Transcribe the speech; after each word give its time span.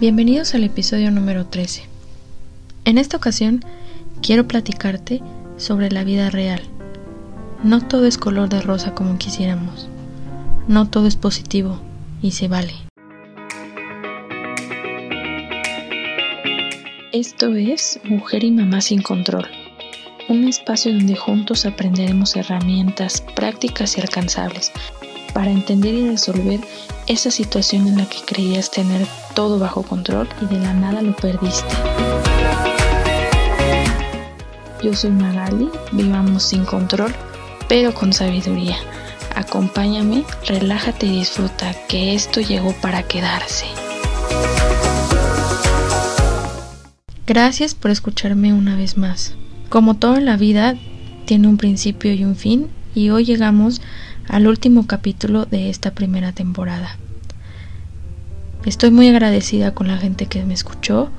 Bienvenidos 0.00 0.54
al 0.54 0.64
episodio 0.64 1.10
número 1.10 1.44
13. 1.44 1.82
En 2.86 2.96
esta 2.96 3.18
ocasión 3.18 3.62
quiero 4.22 4.48
platicarte 4.48 5.20
sobre 5.58 5.90
la 5.90 6.04
vida 6.04 6.30
real. 6.30 6.62
No 7.62 7.86
todo 7.86 8.06
es 8.06 8.16
color 8.16 8.48
de 8.48 8.62
rosa 8.62 8.94
como 8.94 9.18
quisiéramos. 9.18 9.90
No 10.68 10.88
todo 10.88 11.06
es 11.06 11.16
positivo 11.16 11.78
y 12.22 12.30
se 12.30 12.48
vale. 12.48 12.72
Esto 17.12 17.54
es 17.54 18.00
Mujer 18.02 18.44
y 18.44 18.52
Mamá 18.52 18.80
sin 18.80 19.02
Control, 19.02 19.48
un 20.30 20.48
espacio 20.48 20.94
donde 20.94 21.14
juntos 21.14 21.66
aprenderemos 21.66 22.36
herramientas 22.36 23.22
prácticas 23.36 23.98
y 23.98 24.00
alcanzables 24.00 24.72
para 25.32 25.50
entender 25.50 25.94
y 25.94 26.08
resolver 26.08 26.60
esa 27.06 27.30
situación 27.30 27.86
en 27.88 27.98
la 27.98 28.06
que 28.06 28.20
creías 28.26 28.70
tener 28.70 29.06
todo 29.34 29.58
bajo 29.58 29.82
control 29.82 30.28
y 30.40 30.46
de 30.46 30.58
la 30.58 30.74
nada 30.74 31.02
lo 31.02 31.14
perdiste. 31.16 31.74
Yo 34.82 34.94
soy 34.94 35.10
Magali, 35.10 35.68
vivamos 35.92 36.44
sin 36.44 36.64
control, 36.64 37.14
pero 37.68 37.92
con 37.92 38.12
sabiduría. 38.12 38.76
Acompáñame, 39.34 40.24
relájate 40.46 41.06
y 41.06 41.18
disfruta, 41.18 41.74
que 41.88 42.14
esto 42.14 42.40
llegó 42.40 42.72
para 42.80 43.02
quedarse. 43.02 43.66
Gracias 47.26 47.74
por 47.74 47.90
escucharme 47.90 48.52
una 48.52 48.74
vez 48.74 48.96
más. 48.96 49.34
Como 49.68 49.94
todo 49.94 50.16
en 50.16 50.24
la 50.24 50.36
vida, 50.36 50.76
tiene 51.26 51.46
un 51.46 51.58
principio 51.58 52.12
y 52.12 52.24
un 52.24 52.34
fin, 52.34 52.68
y 52.94 53.10
hoy 53.10 53.24
llegamos 53.24 53.80
al 54.30 54.46
último 54.46 54.86
capítulo 54.86 55.44
de 55.44 55.70
esta 55.70 55.90
primera 55.90 56.32
temporada. 56.32 56.96
Estoy 58.64 58.90
muy 58.92 59.08
agradecida 59.08 59.74
con 59.74 59.88
la 59.88 59.96
gente 59.96 60.26
que 60.26 60.44
me 60.44 60.54
escuchó, 60.54 61.10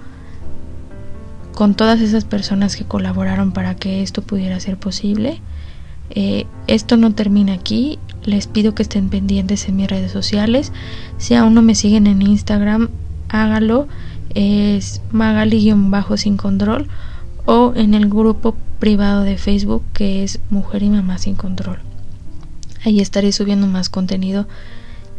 con 1.53 1.75
todas 1.75 1.99
esas 1.99 2.23
personas 2.23 2.75
que 2.77 2.86
colaboraron 2.86 3.52
para 3.52 3.75
que 3.75 4.02
esto 4.02 4.21
pudiera 4.21 4.59
ser 4.61 4.77
posible. 4.77 5.41
Eh, 6.11 6.45
esto 6.67 6.95
no 6.95 7.13
termina 7.13 7.53
aquí, 7.53 7.99
les 8.23 8.47
pido 8.47 8.75
que 8.75 8.83
estén 8.83 9.09
pendientes 9.09 9.67
en 9.67 9.75
mis 9.75 9.89
redes 9.89 10.11
sociales. 10.14 10.71
Si 11.17 11.36
aún 11.36 11.53
no 11.53 11.61
me 11.61 11.75
siguen 11.75 12.08
en 12.08 12.21
Instagram, 12.21 12.89
hágalo, 13.27 13.89
es 14.33 15.02
magali-bajo 15.11 16.16
sin 16.16 16.38
control 16.38 16.88
o 17.45 17.73
en 17.75 17.93
el 17.93 18.08
grupo 18.08 18.55
privado 18.80 19.23
de 19.23 19.38
Facebook 19.38 19.83
que 19.91 20.23
es 20.23 20.39
Mujer 20.49 20.83
y 20.83 20.89
Mamá 20.89 21.17
sin 21.17 21.36
control. 21.36 21.91
Ahí 22.83 22.99
estaré 22.99 23.31
subiendo 23.31 23.67
más 23.67 23.89
contenido 23.89 24.47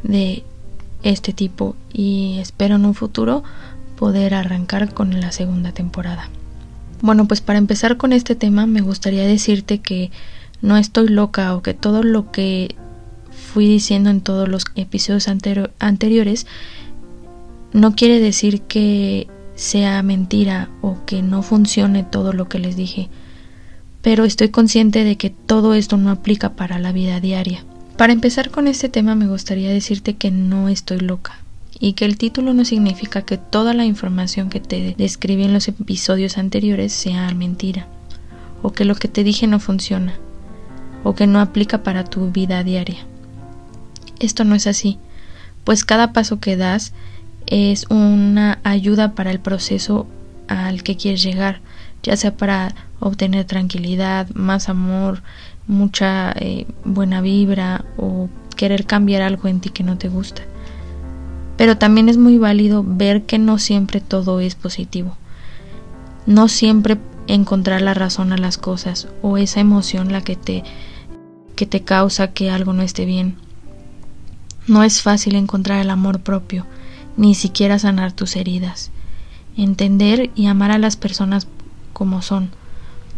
de 0.02 0.44
este 1.02 1.32
tipo 1.32 1.76
y 1.92 2.38
espero 2.38 2.76
en 2.76 2.84
un 2.84 2.94
futuro 2.94 3.42
poder 3.96 4.34
arrancar 4.34 4.92
con 4.92 5.20
la 5.20 5.32
segunda 5.32 5.72
temporada. 5.72 6.28
Bueno, 7.00 7.26
pues 7.26 7.40
para 7.40 7.58
empezar 7.58 7.96
con 7.96 8.12
este 8.12 8.34
tema 8.34 8.66
me 8.66 8.80
gustaría 8.80 9.26
decirte 9.26 9.78
que 9.78 10.10
no 10.60 10.76
estoy 10.76 11.08
loca 11.08 11.54
o 11.54 11.62
que 11.62 11.74
todo 11.74 12.02
lo 12.02 12.30
que 12.30 12.74
fui 13.30 13.66
diciendo 13.66 14.10
en 14.10 14.20
todos 14.20 14.48
los 14.48 14.64
episodios 14.76 15.28
anteriores 15.78 16.46
no 17.72 17.94
quiere 17.94 18.20
decir 18.20 18.62
que 18.62 19.28
sea 19.54 20.02
mentira 20.02 20.68
o 20.80 21.04
que 21.06 21.22
no 21.22 21.42
funcione 21.42 22.04
todo 22.04 22.32
lo 22.32 22.48
que 22.48 22.58
les 22.58 22.76
dije 22.76 23.08
pero 24.02 24.24
estoy 24.24 24.50
consciente 24.50 25.04
de 25.04 25.16
que 25.16 25.30
todo 25.30 25.74
esto 25.74 25.96
no 25.96 26.10
aplica 26.10 26.50
para 26.50 26.78
la 26.78 26.92
vida 26.92 27.20
diaria. 27.20 27.64
Para 27.96 28.12
empezar 28.12 28.50
con 28.50 28.66
este 28.68 28.88
tema 28.88 29.14
me 29.14 29.28
gustaría 29.28 29.70
decirte 29.70 30.14
que 30.14 30.30
no 30.30 30.68
estoy 30.68 30.98
loca 30.98 31.38
y 31.78 31.94
que 31.94 32.04
el 32.04 32.18
título 32.18 32.52
no 32.52 32.64
significa 32.64 33.22
que 33.22 33.38
toda 33.38 33.74
la 33.74 33.84
información 33.84 34.50
que 34.50 34.60
te 34.60 34.94
describí 34.98 35.44
en 35.44 35.52
los 35.52 35.68
episodios 35.68 36.38
anteriores 36.38 36.92
sea 36.92 37.32
mentira, 37.34 37.86
o 38.62 38.72
que 38.72 38.84
lo 38.84 38.94
que 38.94 39.08
te 39.08 39.24
dije 39.24 39.46
no 39.46 39.58
funciona, 39.58 40.14
o 41.04 41.14
que 41.14 41.26
no 41.26 41.40
aplica 41.40 41.82
para 41.82 42.04
tu 42.04 42.30
vida 42.30 42.62
diaria. 42.62 43.06
Esto 44.20 44.44
no 44.44 44.54
es 44.54 44.66
así, 44.66 44.98
pues 45.64 45.84
cada 45.84 46.12
paso 46.12 46.38
que 46.38 46.56
das 46.56 46.92
es 47.46 47.86
una 47.90 48.60
ayuda 48.62 49.14
para 49.14 49.30
el 49.30 49.40
proceso 49.40 50.06
al 50.46 50.82
que 50.82 50.96
quieres 50.96 51.22
llegar, 51.22 51.60
ya 52.02 52.16
sea 52.16 52.36
para 52.36 52.74
obtener 53.00 53.44
tranquilidad, 53.44 54.28
más 54.34 54.68
amor, 54.68 55.22
mucha 55.66 56.32
eh, 56.32 56.66
buena 56.84 57.20
vibra 57.20 57.84
o 57.96 58.28
querer 58.56 58.86
cambiar 58.86 59.22
algo 59.22 59.48
en 59.48 59.60
ti 59.60 59.70
que 59.70 59.84
no 59.84 59.98
te 59.98 60.08
gusta. 60.08 60.42
Pero 61.56 61.78
también 61.78 62.08
es 62.08 62.16
muy 62.16 62.38
válido 62.38 62.84
ver 62.86 63.22
que 63.22 63.38
no 63.38 63.58
siempre 63.58 64.00
todo 64.00 64.40
es 64.40 64.54
positivo. 64.54 65.16
No 66.26 66.48
siempre 66.48 66.98
encontrar 67.26 67.82
la 67.82 67.94
razón 67.94 68.32
a 68.32 68.36
las 68.36 68.58
cosas 68.58 69.08
o 69.22 69.38
esa 69.38 69.60
emoción 69.60 70.12
la 70.12 70.22
que 70.22 70.36
te 70.36 70.64
que 71.56 71.66
te 71.66 71.82
causa 71.82 72.32
que 72.32 72.50
algo 72.50 72.72
no 72.72 72.82
esté 72.82 73.04
bien. 73.04 73.36
No 74.66 74.82
es 74.82 75.02
fácil 75.02 75.34
encontrar 75.34 75.80
el 75.80 75.90
amor 75.90 76.20
propio, 76.20 76.66
ni 77.16 77.34
siquiera 77.34 77.78
sanar 77.78 78.12
tus 78.12 78.36
heridas. 78.36 78.90
Entender 79.56 80.30
y 80.34 80.46
amar 80.46 80.70
a 80.70 80.78
las 80.78 80.96
personas 80.96 81.46
como 81.92 82.22
son 82.22 82.50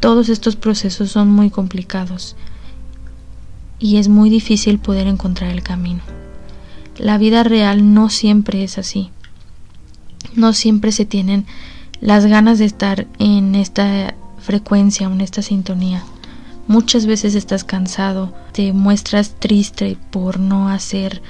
todos 0.05 0.29
estos 0.29 0.55
procesos 0.55 1.11
son 1.11 1.31
muy 1.31 1.49
complicados 1.49 2.37
y 3.79 3.97
es 3.97 4.09
muy 4.09 4.29
difícil 4.29 4.79
poder 4.79 5.07
encontrar 5.07 5.51
el 5.51 5.63
camino. 5.63 6.03
La 6.99 7.17
vida 7.17 7.43
real 7.43 7.95
no 7.95 8.11
siempre 8.11 8.65
es 8.65 8.77
así. 8.77 9.11
No 10.35 10.53
siempre 10.53 10.93
se 10.93 11.07
tienen 11.07 11.47
las 12.03 12.27
ganas 12.27 12.59
de 12.59 12.67
estar 12.67 13.07
en 13.19 13.55
esta 13.55 14.15
frecuencia 14.41 15.07
en 15.07 15.23
esta 15.23 15.41
sintonía. 15.41 16.05
Muchas 16.69 17.07
veces 17.07 17.35
estás 17.35 17.65
cansado, 17.65 18.35
te 18.53 18.75
muestras 18.75 19.35
triste 19.39 19.97
por 20.11 20.39
no 20.39 20.69
hacer 20.69 21.23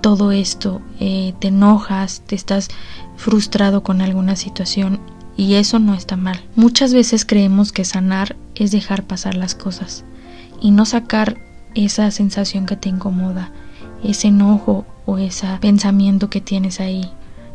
todo 0.00 0.32
esto, 0.32 0.82
eh, 0.98 1.34
te 1.38 1.48
enojas, 1.48 2.22
te 2.26 2.34
estás 2.34 2.68
frustrado 3.16 3.84
con 3.84 4.00
alguna 4.00 4.34
situación 4.34 4.98
y 5.38 5.54
eso 5.54 5.78
no 5.78 5.94
está 5.94 6.16
mal. 6.16 6.44
Muchas 6.56 6.92
veces 6.92 7.24
creemos 7.24 7.70
que 7.70 7.84
sanar 7.84 8.36
es 8.56 8.72
dejar 8.72 9.04
pasar 9.04 9.36
las 9.36 9.54
cosas 9.54 10.04
y 10.60 10.72
no 10.72 10.84
sacar 10.84 11.38
esa 11.76 12.10
sensación 12.10 12.66
que 12.66 12.74
te 12.74 12.88
incomoda, 12.88 13.52
ese 14.02 14.28
enojo 14.28 14.84
o 15.06 15.16
ese 15.16 15.46
pensamiento 15.60 16.28
que 16.28 16.40
tienes 16.40 16.80
ahí. 16.80 17.08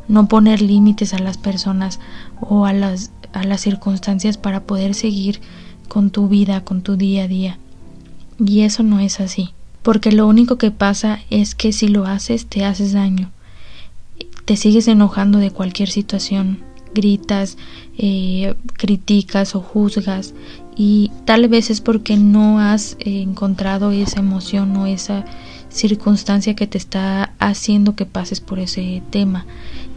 No 0.07 0.29
poner 0.29 0.61
límites 0.61 1.13
a 1.13 1.19
las 1.19 1.37
personas 1.37 1.99
o 2.39 2.65
a 2.65 2.71
las, 2.71 3.11
a 3.33 3.43
las 3.43 3.59
circunstancias 3.59 4.37
para 4.37 4.61
poder 4.61 4.95
seguir 4.95 5.41
con 5.89 6.09
tu 6.09 6.29
vida, 6.29 6.63
con 6.63 6.83
tu 6.83 6.95
día 6.95 7.25
a 7.25 7.27
día. 7.27 7.59
Y 8.39 8.61
eso 8.61 8.83
no 8.83 9.01
es 9.01 9.19
así, 9.19 9.49
porque 9.81 10.13
lo 10.13 10.25
único 10.25 10.57
que 10.57 10.71
pasa 10.71 11.19
es 11.29 11.53
que 11.53 11.73
si 11.73 11.89
lo 11.89 12.05
haces 12.05 12.45
te 12.45 12.63
haces 12.63 12.93
daño, 12.93 13.29
te 14.45 14.55
sigues 14.55 14.87
enojando 14.87 15.39
de 15.39 15.51
cualquier 15.51 15.89
situación, 15.89 16.59
gritas, 16.93 17.57
eh, 17.97 18.55
criticas 18.73 19.55
o 19.55 19.61
juzgas. 19.61 20.33
Y 20.75 21.11
tal 21.25 21.47
vez 21.47 21.69
es 21.69 21.81
porque 21.81 22.17
no 22.17 22.59
has 22.59 22.97
eh, 22.99 23.21
encontrado 23.21 23.91
esa 23.91 24.19
emoción 24.19 24.75
o 24.77 24.87
esa 24.87 25.25
circunstancia 25.69 26.55
que 26.55 26.67
te 26.67 26.77
está 26.77 27.33
haciendo 27.39 27.95
que 27.95 28.05
pases 28.05 28.39
por 28.39 28.59
ese 28.59 29.01
tema. 29.09 29.45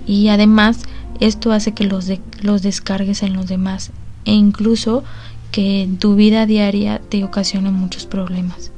Y 0.06 0.28
además 0.28 0.82
esto 1.20 1.52
hace 1.52 1.72
que 1.72 1.84
los, 1.84 2.10
los 2.42 2.62
descargues 2.62 3.22
en 3.22 3.34
los 3.34 3.46
demás 3.46 3.90
e 4.24 4.32
incluso 4.32 5.04
que 5.50 5.88
tu 5.98 6.16
vida 6.16 6.46
diaria 6.46 7.00
te 7.08 7.24
ocasione 7.24 7.70
muchos 7.70 8.06
problemas. 8.06 8.72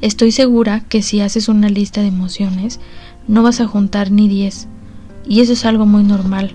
Estoy 0.00 0.32
segura 0.32 0.80
que 0.88 1.02
si 1.02 1.20
haces 1.20 1.48
una 1.48 1.68
lista 1.68 2.00
de 2.00 2.08
emociones 2.08 2.80
no 3.26 3.42
vas 3.42 3.60
a 3.60 3.66
juntar 3.66 4.10
ni 4.10 4.28
10 4.28 4.68
y 5.28 5.40
eso 5.40 5.52
es 5.52 5.64
algo 5.64 5.86
muy 5.86 6.02
normal 6.02 6.54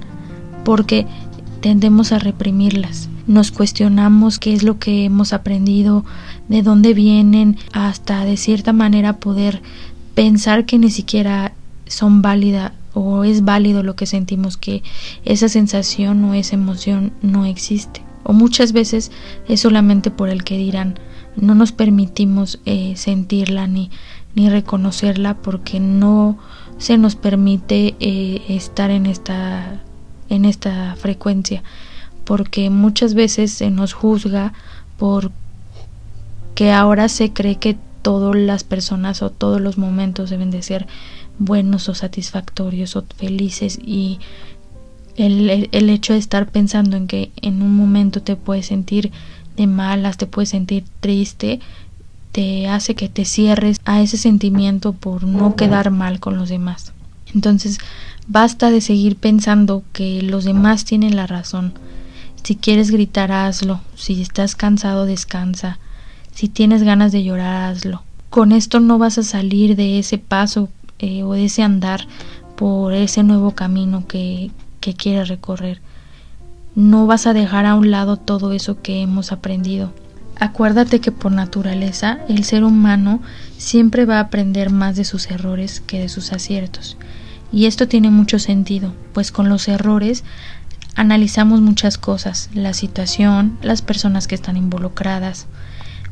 porque 0.66 1.08
tendemos 1.62 2.12
a 2.12 2.20
reprimirlas. 2.20 3.08
Nos 3.28 3.52
cuestionamos 3.52 4.38
qué 4.38 4.54
es 4.54 4.64
lo 4.64 4.78
que 4.78 5.06
hemos 5.06 5.32
aprendido, 5.32 6.04
de 6.50 6.62
dónde 6.62 6.94
vienen, 6.94 7.58
hasta 7.72 8.26
de 8.26 8.36
cierta 8.36 8.74
manera 8.74 9.14
poder 9.14 9.62
pensar 10.14 10.66
que 10.66 10.78
ni 10.78 10.92
siquiera 10.92 11.54
son 11.88 12.22
válidas 12.22 12.74
o 12.94 13.24
es 13.24 13.44
válido 13.44 13.84
lo 13.84 13.96
que 13.96 14.06
sentimos, 14.06 14.58
que 14.58 14.84
esa 15.24 15.50
sensación 15.50 16.24
o 16.26 16.34
esa 16.34 16.56
emoción 16.56 17.14
no 17.22 17.46
existe. 17.46 18.02
O 18.24 18.34
muchas 18.34 18.74
veces 18.74 19.12
es 19.48 19.60
solamente 19.60 20.12
por 20.12 20.30
el 20.30 20.44
que 20.44 20.58
dirán, 20.58 21.00
no 21.36 21.56
nos 21.56 21.72
permitimos 21.72 22.60
eh, 22.66 22.94
sentirla 22.96 23.68
ni, 23.68 23.92
ni 24.34 24.50
reconocerla 24.50 25.36
porque 25.36 25.80
no 25.80 26.38
se 26.78 26.98
nos 26.98 27.16
permite 27.16 27.96
eh, 28.00 28.42
estar 28.50 28.92
en 28.92 29.06
esta 29.06 29.82
en 30.30 30.46
esta 30.46 30.96
frecuencia, 30.96 31.64
porque 32.24 32.70
muchas 32.70 33.14
veces 33.14 33.52
se 33.52 33.70
nos 33.70 33.94
juzga 33.94 34.54
por 34.98 35.32
que 36.56 36.72
ahora 36.72 37.10
se 37.10 37.34
cree 37.34 37.58
que 37.58 37.78
todas 38.02 38.36
las 38.36 38.64
personas 38.64 39.22
o 39.22 39.30
todos 39.30 39.60
los 39.60 39.78
momentos 39.78 40.30
deben 40.30 40.52
de 40.52 40.62
ser 40.62 40.88
buenos 41.38 41.90
o 41.90 41.96
satisfactorios 41.96 42.96
o 42.96 43.04
felices 43.18 43.80
y 43.84 44.20
el, 45.18 45.70
el 45.72 45.90
hecho 45.90 46.14
de 46.14 46.20
estar 46.20 46.48
pensando 46.48 46.98
en 46.98 47.08
que 47.08 47.32
en 47.42 47.62
un 47.62 47.76
momento 47.76 48.22
te 48.22 48.36
puedes 48.36 48.68
sentir 48.68 49.12
de 49.58 49.68
malas, 49.68 50.18
te 50.18 50.28
puedes 50.28 50.50
sentir 50.50 50.84
triste, 51.00 51.60
te 52.32 52.68
hace 52.68 52.96
que 52.96 53.08
te 53.08 53.26
cierres 53.26 53.80
a 53.86 54.02
ese 54.02 54.18
sentimiento 54.18 54.94
por 54.94 55.24
no 55.24 55.56
quedar 55.56 55.92
mal 55.92 56.20
con 56.20 56.38
los 56.38 56.50
demás. 56.50 56.95
Entonces, 57.36 57.80
basta 58.28 58.72
de 58.72 58.82
seguir 58.82 59.18
pensando 59.18 59.84
que 59.92 60.22
los 60.22 60.46
demás 60.46 60.86
tienen 60.86 61.16
la 61.16 61.28
razón. 61.28 61.74
Si 62.44 62.56
quieres 62.56 62.90
gritar, 62.90 63.32
hazlo. 63.32 63.82
Si 63.96 64.22
estás 64.22 64.56
cansado, 64.56 65.06
descansa. 65.06 65.78
Si 66.34 66.48
tienes 66.48 66.84
ganas 66.84 67.12
de 67.12 67.24
llorar, 67.24 67.72
hazlo. 67.72 68.04
Con 68.30 68.52
esto 68.52 68.80
no 68.80 68.98
vas 68.98 69.18
a 69.18 69.24
salir 69.24 69.76
de 69.76 70.00
ese 70.00 70.18
paso 70.18 70.70
eh, 71.00 71.24
o 71.24 71.34
de 71.34 71.46
ese 71.46 71.62
andar 71.62 72.08
por 72.56 72.94
ese 72.94 73.22
nuevo 73.24 73.52
camino 73.52 74.08
que, 74.08 74.52
que 74.80 74.94
quieres 74.94 75.28
recorrer. 75.28 75.82
No 76.74 77.08
vas 77.08 77.28
a 77.28 77.34
dejar 77.34 77.66
a 77.66 77.76
un 77.76 77.92
lado 77.92 78.16
todo 78.16 78.54
eso 78.54 78.82
que 78.82 79.02
hemos 79.02 79.34
aprendido. 79.34 79.94
Acuérdate 80.38 81.00
que 81.00 81.12
por 81.12 81.32
naturaleza 81.32 82.20
el 82.28 82.44
ser 82.44 82.64
humano 82.64 83.22
siempre 83.58 84.06
va 84.06 84.18
a 84.18 84.22
aprender 84.22 84.70
más 84.70 84.96
de 84.96 85.06
sus 85.06 85.32
errores 85.32 85.82
que 85.82 86.00
de 86.00 86.10
sus 86.10 86.34
aciertos. 86.34 86.98
Y 87.52 87.66
esto 87.66 87.88
tiene 87.88 88.10
mucho 88.10 88.40
sentido, 88.40 88.94
pues 89.14 89.32
con 89.32 89.50
los 89.50 89.68
errores 89.68 90.24
analizamos 90.96 91.62
muchas 91.62 91.98
cosas, 91.98 92.50
la 92.54 92.74
situación, 92.74 93.58
las 93.62 93.82
personas 93.82 94.28
que 94.28 94.36
están 94.36 94.58
involucradas. 94.58 95.48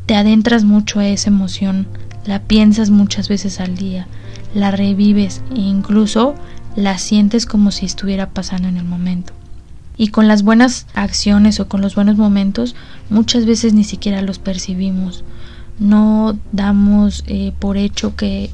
Te 0.06 0.16
adentras 0.16 0.66
mucho 0.66 1.00
a 1.00 1.08
esa 1.08 1.30
emoción, 1.30 1.88
la 2.26 2.40
piensas 2.40 2.90
muchas 2.90 3.30
veces 3.30 3.60
al 3.60 3.76
día, 3.76 4.08
la 4.54 4.72
revives 4.72 5.42
e 5.56 5.60
incluso 5.60 6.36
la 6.76 6.98
sientes 6.98 7.46
como 7.46 7.72
si 7.72 7.86
estuviera 7.86 8.30
pasando 8.30 8.68
en 8.68 8.78
el 8.78 8.84
momento. 8.84 9.34
Y 9.96 10.08
con 10.08 10.28
las 10.28 10.44
buenas 10.44 10.88
acciones 10.96 11.60
o 11.60 11.68
con 11.68 11.82
los 11.82 11.96
buenos 11.96 12.18
momentos 12.18 12.76
muchas 13.10 13.46
veces 13.46 13.74
ni 13.74 13.84
siquiera 13.84 14.22
los 14.22 14.40
percibimos. 14.40 15.24
No 15.80 16.38
damos 16.52 17.24
eh, 17.28 17.54
por 17.60 17.78
hecho 17.78 18.16
que, 18.16 18.50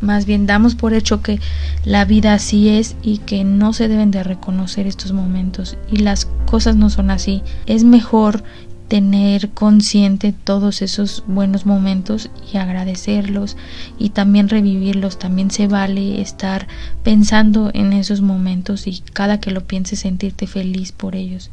más 0.00 0.26
bien 0.26 0.46
damos 0.46 0.74
por 0.74 0.94
hecho 0.94 1.22
que 1.22 1.40
la 1.84 2.04
vida 2.04 2.34
así 2.34 2.68
es 2.68 2.96
y 3.02 3.18
que 3.18 3.44
no 3.44 3.72
se 3.72 3.88
deben 3.88 4.10
de 4.10 4.22
reconocer 4.22 4.86
estos 4.86 5.12
momentos. 5.12 5.76
Y 5.90 5.98
las 5.98 6.26
cosas 6.46 6.76
no 6.76 6.90
son 6.90 7.10
así. 7.10 7.42
Es 7.66 7.84
mejor 7.84 8.42
tener 8.88 9.50
consciente 9.50 10.32
todos 10.32 10.80
esos 10.80 11.22
buenos 11.26 11.66
momentos 11.66 12.30
y 12.52 12.56
agradecerlos 12.56 13.56
y 13.98 14.10
también 14.10 14.48
revivirlos. 14.48 15.18
También 15.18 15.50
se 15.50 15.68
vale 15.68 16.20
estar 16.20 16.66
pensando 17.02 17.70
en 17.74 17.92
esos 17.92 18.22
momentos 18.22 18.86
y 18.86 19.02
cada 19.12 19.40
que 19.40 19.50
lo 19.50 19.66
pienses 19.66 20.00
sentirte 20.00 20.46
feliz 20.46 20.92
por 20.92 21.14
ellos. 21.14 21.50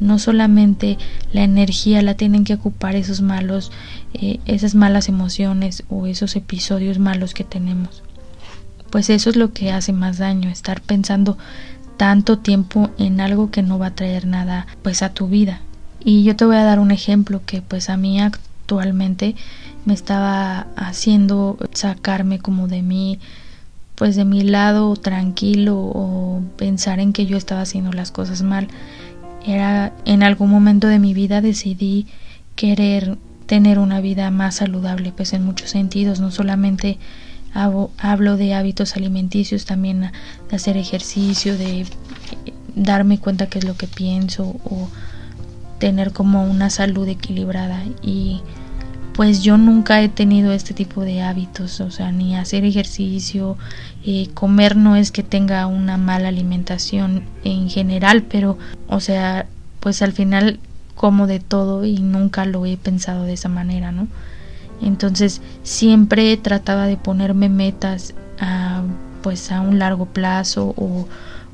No 0.00 0.18
solamente 0.18 0.98
la 1.32 1.42
energía 1.42 2.02
la 2.02 2.14
tienen 2.14 2.44
que 2.44 2.54
ocupar 2.54 2.96
esos 2.96 3.20
malos, 3.20 3.72
eh, 4.14 4.40
esas 4.46 4.74
malas 4.74 5.08
emociones 5.08 5.84
o 5.88 6.06
esos 6.06 6.36
episodios 6.36 6.98
malos 6.98 7.34
que 7.34 7.44
tenemos. 7.44 8.02
Pues 8.90 9.10
eso 9.10 9.30
es 9.30 9.36
lo 9.36 9.52
que 9.52 9.72
hace 9.72 9.92
más 9.92 10.18
daño, 10.18 10.48
estar 10.48 10.80
pensando 10.80 11.36
tanto 11.96 12.38
tiempo 12.38 12.90
en 12.98 13.20
algo 13.20 13.50
que 13.50 13.62
no 13.62 13.78
va 13.78 13.88
a 13.88 13.94
traer 13.94 14.26
nada 14.26 14.66
pues 14.82 15.02
a 15.02 15.12
tu 15.12 15.28
vida 15.28 15.62
y 16.00 16.22
yo 16.22 16.36
te 16.36 16.44
voy 16.44 16.56
a 16.56 16.64
dar 16.64 16.78
un 16.78 16.90
ejemplo 16.90 17.42
que 17.44 17.62
pues 17.62 17.90
a 17.90 17.96
mí 17.96 18.20
actualmente 18.20 19.34
me 19.84 19.94
estaba 19.94 20.66
haciendo 20.76 21.58
sacarme 21.72 22.38
como 22.38 22.68
de 22.68 22.82
mí 22.82 23.18
pues 23.94 24.14
de 24.14 24.24
mi 24.24 24.42
lado 24.42 24.94
tranquilo 24.96 25.76
o 25.76 26.40
pensar 26.56 27.00
en 27.00 27.12
que 27.12 27.26
yo 27.26 27.36
estaba 27.36 27.62
haciendo 27.62 27.92
las 27.92 28.12
cosas 28.12 28.42
mal. 28.42 28.68
Era 29.48 29.94
en 30.04 30.22
algún 30.22 30.50
momento 30.50 30.88
de 30.88 30.98
mi 30.98 31.14
vida 31.14 31.40
decidí 31.40 32.06
querer 32.54 33.16
tener 33.46 33.78
una 33.78 34.02
vida 34.02 34.30
más 34.30 34.56
saludable, 34.56 35.10
pues 35.16 35.32
en 35.32 35.42
muchos 35.42 35.70
sentidos, 35.70 36.20
no 36.20 36.30
solamente 36.30 36.98
hablo 37.54 38.36
de 38.36 38.52
hábitos 38.52 38.94
alimenticios, 38.94 39.64
también 39.64 40.12
de 40.50 40.56
hacer 40.56 40.76
ejercicio, 40.76 41.56
de 41.56 41.86
darme 42.74 43.18
cuenta 43.18 43.48
qué 43.48 43.58
es 43.58 43.64
lo 43.64 43.74
que 43.74 43.86
pienso 43.86 44.44
o 44.64 44.90
tener 45.78 46.12
como 46.12 46.44
una 46.44 46.68
salud 46.68 47.08
equilibrada. 47.08 47.82
Y 48.02 48.42
pues 49.18 49.42
yo 49.42 49.58
nunca 49.58 50.00
he 50.00 50.08
tenido 50.08 50.52
este 50.52 50.74
tipo 50.74 51.02
de 51.02 51.22
hábitos, 51.22 51.80
o 51.80 51.90
sea, 51.90 52.12
ni 52.12 52.36
hacer 52.36 52.64
ejercicio, 52.64 53.56
eh, 54.06 54.28
comer 54.32 54.76
no 54.76 54.94
es 54.94 55.10
que 55.10 55.24
tenga 55.24 55.66
una 55.66 55.96
mala 55.96 56.28
alimentación 56.28 57.24
en 57.42 57.68
general, 57.68 58.22
pero, 58.22 58.58
o 58.86 59.00
sea, 59.00 59.46
pues 59.80 60.02
al 60.02 60.12
final 60.12 60.60
como 60.94 61.26
de 61.26 61.40
todo 61.40 61.84
y 61.84 61.98
nunca 61.98 62.44
lo 62.44 62.64
he 62.64 62.76
pensado 62.76 63.24
de 63.24 63.32
esa 63.32 63.48
manera, 63.48 63.90
¿no? 63.90 64.06
Entonces 64.80 65.40
siempre 65.64 66.36
trataba 66.36 66.86
de 66.86 66.96
ponerme 66.96 67.48
metas 67.48 68.14
a, 68.38 68.82
pues 69.22 69.50
a 69.50 69.62
un 69.62 69.80
largo 69.80 70.06
plazo 70.06 70.74
o 70.76 71.08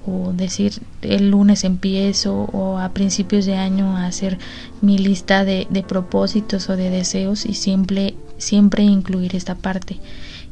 o 0.06 0.33
decir 0.33 0.83
el 1.03 1.31
lunes 1.31 1.65
empiezo 1.65 2.35
o 2.53 2.79
a 2.79 2.91
principios 2.91 3.47
de 3.47 3.56
año 3.56 3.97
a 3.97 4.06
hacer 4.06 4.39
mi 4.81 4.99
lista 4.99 5.45
de, 5.45 5.67
de 5.71 5.83
propósitos 5.83 6.69
o 6.69 6.77
de 6.77 6.91
deseos 6.91 7.47
y 7.47 7.55
siempre 7.55 8.15
siempre 8.39 8.83
incluir 8.83 9.35
esta 9.37 9.55
parte. 9.55 9.99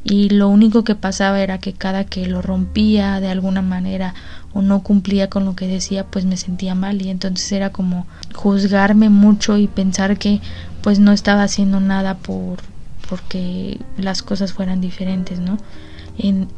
Y 0.03 0.29
lo 0.29 0.49
único 0.49 0.83
que 0.83 0.95
pasaba 0.95 1.39
era 1.39 1.59
que 1.59 1.73
cada 1.73 2.03
que 2.03 2.25
lo 2.25 2.41
rompía 2.41 3.21
de 3.21 3.29
alguna 3.29 3.61
manera 3.61 4.13
o 4.53 4.61
no 4.61 4.83
cumplía 4.83 5.29
con 5.29 5.45
lo 5.45 5.55
que 5.55 5.67
decía 5.67 6.05
pues 6.05 6.25
me 6.25 6.37
sentía 6.37 6.75
mal. 6.75 7.01
Y 7.01 7.09
entonces 7.09 7.51
era 7.51 7.71
como 7.71 8.05
juzgarme 8.33 9.09
mucho 9.09 9.57
y 9.57 9.67
pensar 9.67 10.17
que 10.17 10.41
pues 10.81 10.99
no 10.99 11.11
estaba 11.13 11.43
haciendo 11.43 11.79
nada 11.79 12.17
por 12.17 12.59
porque 13.09 13.79
las 13.97 14.23
cosas 14.23 14.53
fueran 14.53 14.79
diferentes 14.81 15.39
no 15.39 15.57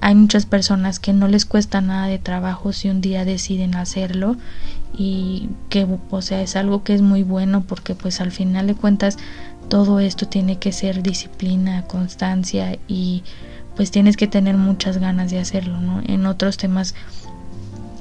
hay 0.01 0.15
muchas 0.15 0.45
personas 0.45 0.99
que 0.99 1.13
no 1.13 1.27
les 1.27 1.45
cuesta 1.45 1.79
nada 1.79 2.07
de 2.07 2.19
trabajo 2.19 2.73
si 2.73 2.89
un 2.89 2.99
día 2.99 3.23
deciden 3.23 3.75
hacerlo 3.75 4.35
y 4.97 5.49
que 5.69 5.87
o 6.09 6.21
sea 6.21 6.41
es 6.41 6.55
algo 6.55 6.83
que 6.83 6.93
es 6.93 7.01
muy 7.01 7.23
bueno 7.23 7.63
porque 7.65 7.95
pues 7.95 8.19
al 8.19 8.31
final 8.31 8.67
de 8.67 8.75
cuentas 8.75 9.17
todo 9.69 9.99
esto 9.99 10.27
tiene 10.27 10.57
que 10.57 10.71
ser 10.71 11.01
disciplina, 11.03 11.83
constancia 11.83 12.77
y 12.87 13.23
pues 13.75 13.91
tienes 13.91 14.17
que 14.17 14.27
tener 14.27 14.55
muchas 14.57 14.99
ganas 14.99 15.31
de 15.31 15.39
hacerlo, 15.39 15.81
¿no? 15.81 16.01
En 16.05 16.25
otros 16.27 16.57
temas 16.57 16.95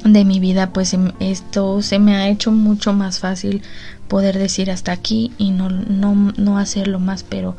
de 0.04 0.24
mi 0.24 0.40
vida 0.40 0.70
pues 0.72 0.92
em, 0.92 1.12
esto 1.20 1.82
se 1.82 1.98
me 1.98 2.16
ha 2.16 2.28
hecho 2.28 2.52
mucho 2.52 2.92
más 2.92 3.20
fácil 3.20 3.62
poder 4.08 4.38
decir 4.38 4.70
hasta 4.70 4.92
aquí 4.92 5.32
y 5.38 5.50
no 5.50 5.70
no 5.70 6.32
no 6.36 6.58
hacerlo 6.58 6.98
más, 6.98 7.22
pero 7.22 7.56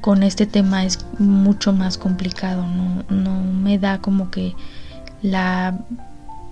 con 0.00 0.22
este 0.22 0.46
tema 0.46 0.84
es 0.84 1.04
mucho 1.18 1.72
más 1.72 1.98
complicado, 1.98 2.66
no, 2.66 3.04
no 3.08 3.42
me 3.42 3.78
da 3.78 3.98
como 4.00 4.30
que 4.30 4.54
la, 5.22 5.78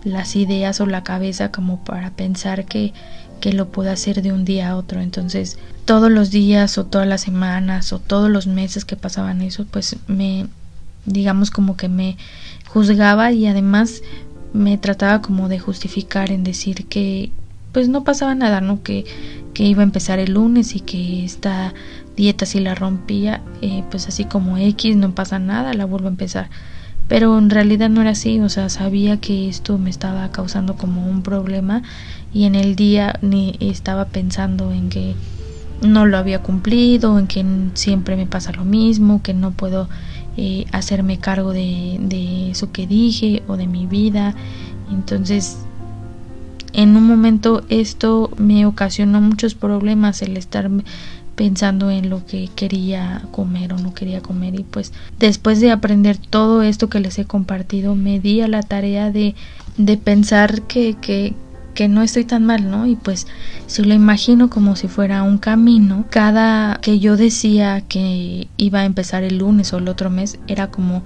las 0.04 0.36
ideas 0.36 0.80
o 0.80 0.86
la 0.86 1.02
cabeza 1.02 1.50
como 1.50 1.82
para 1.84 2.10
pensar 2.10 2.64
que, 2.64 2.92
que 3.40 3.52
lo 3.52 3.68
puedo 3.68 3.90
hacer 3.90 4.22
de 4.22 4.32
un 4.32 4.44
día 4.44 4.70
a 4.70 4.76
otro. 4.76 5.00
Entonces, 5.00 5.58
todos 5.84 6.10
los 6.10 6.30
días 6.30 6.78
o 6.78 6.86
todas 6.86 7.06
las 7.06 7.22
semanas 7.22 7.92
o 7.92 7.98
todos 7.98 8.30
los 8.30 8.46
meses 8.46 8.84
que 8.84 8.96
pasaban 8.96 9.42
eso, 9.42 9.66
pues 9.70 9.96
me, 10.06 10.46
digamos 11.06 11.50
como 11.50 11.76
que 11.76 11.88
me 11.88 12.16
juzgaba 12.68 13.32
y 13.32 13.46
además 13.46 14.02
me 14.52 14.78
trataba 14.78 15.20
como 15.20 15.48
de 15.48 15.58
justificar 15.58 16.30
en 16.30 16.44
decir 16.44 16.86
que 16.86 17.32
pues 17.72 17.88
no 17.88 18.04
pasaba 18.04 18.34
nada, 18.36 18.60
¿no? 18.60 18.82
Que, 18.82 19.04
que 19.52 19.64
iba 19.64 19.80
a 19.80 19.84
empezar 19.84 20.20
el 20.20 20.34
lunes 20.34 20.76
y 20.76 20.80
que 20.80 21.24
esta 21.24 21.74
dieta 22.16 22.46
si 22.46 22.60
la 22.60 22.74
rompía, 22.74 23.42
eh, 23.60 23.84
pues 23.90 24.08
así 24.08 24.24
como 24.24 24.56
X, 24.56 24.96
no 24.96 25.14
pasa 25.14 25.38
nada, 25.38 25.74
la 25.74 25.84
vuelvo 25.84 26.08
a 26.08 26.10
empezar. 26.10 26.48
Pero 27.08 27.36
en 27.38 27.50
realidad 27.50 27.90
no 27.90 28.00
era 28.00 28.10
así, 28.10 28.40
o 28.40 28.48
sea, 28.48 28.68
sabía 28.68 29.18
que 29.20 29.48
esto 29.48 29.76
me 29.76 29.90
estaba 29.90 30.30
causando 30.30 30.76
como 30.76 31.06
un 31.06 31.22
problema 31.22 31.82
y 32.32 32.44
en 32.44 32.54
el 32.54 32.76
día 32.76 33.18
ni 33.20 33.56
estaba 33.60 34.06
pensando 34.06 34.72
en 34.72 34.88
que 34.88 35.14
no 35.82 36.06
lo 36.06 36.16
había 36.16 36.40
cumplido, 36.42 37.18
en 37.18 37.26
que 37.26 37.44
siempre 37.74 38.16
me 38.16 38.26
pasa 38.26 38.52
lo 38.52 38.64
mismo, 38.64 39.22
que 39.22 39.34
no 39.34 39.50
puedo 39.50 39.88
eh, 40.36 40.64
hacerme 40.72 41.18
cargo 41.18 41.52
de, 41.52 41.98
de 42.00 42.50
eso 42.50 42.72
que 42.72 42.86
dije 42.86 43.42
o 43.48 43.56
de 43.58 43.66
mi 43.66 43.86
vida. 43.86 44.34
Entonces, 44.90 45.58
en 46.72 46.96
un 46.96 47.06
momento 47.06 47.62
esto 47.68 48.30
me 48.36 48.66
ocasionó 48.66 49.20
muchos 49.20 49.54
problemas 49.54 50.22
el 50.22 50.36
estar 50.36 50.70
pensando 51.34 51.90
en 51.90 52.10
lo 52.10 52.24
que 52.26 52.48
quería 52.54 53.22
comer 53.30 53.72
o 53.72 53.78
no 53.78 53.94
quería 53.94 54.20
comer 54.20 54.58
y 54.58 54.64
pues 54.64 54.92
después 55.18 55.60
de 55.60 55.70
aprender 55.70 56.16
todo 56.16 56.62
esto 56.62 56.88
que 56.88 57.00
les 57.00 57.18
he 57.18 57.24
compartido 57.24 57.94
me 57.94 58.20
di 58.20 58.40
a 58.40 58.48
la 58.48 58.62
tarea 58.62 59.10
de, 59.10 59.34
de 59.76 59.96
pensar 59.96 60.62
que, 60.62 60.94
que, 61.00 61.34
que 61.74 61.88
no 61.88 62.02
estoy 62.02 62.24
tan 62.24 62.44
mal, 62.44 62.70
¿no? 62.70 62.86
Y 62.86 62.96
pues 62.96 63.26
si 63.66 63.82
lo 63.82 63.94
imagino 63.94 64.48
como 64.48 64.76
si 64.76 64.88
fuera 64.88 65.22
un 65.22 65.38
camino, 65.38 66.04
cada 66.10 66.78
que 66.80 67.00
yo 67.00 67.16
decía 67.16 67.82
que 67.82 68.48
iba 68.56 68.80
a 68.80 68.84
empezar 68.84 69.24
el 69.24 69.38
lunes 69.38 69.72
o 69.72 69.78
el 69.78 69.88
otro 69.88 70.10
mes 70.10 70.38
era 70.46 70.70
como 70.70 71.02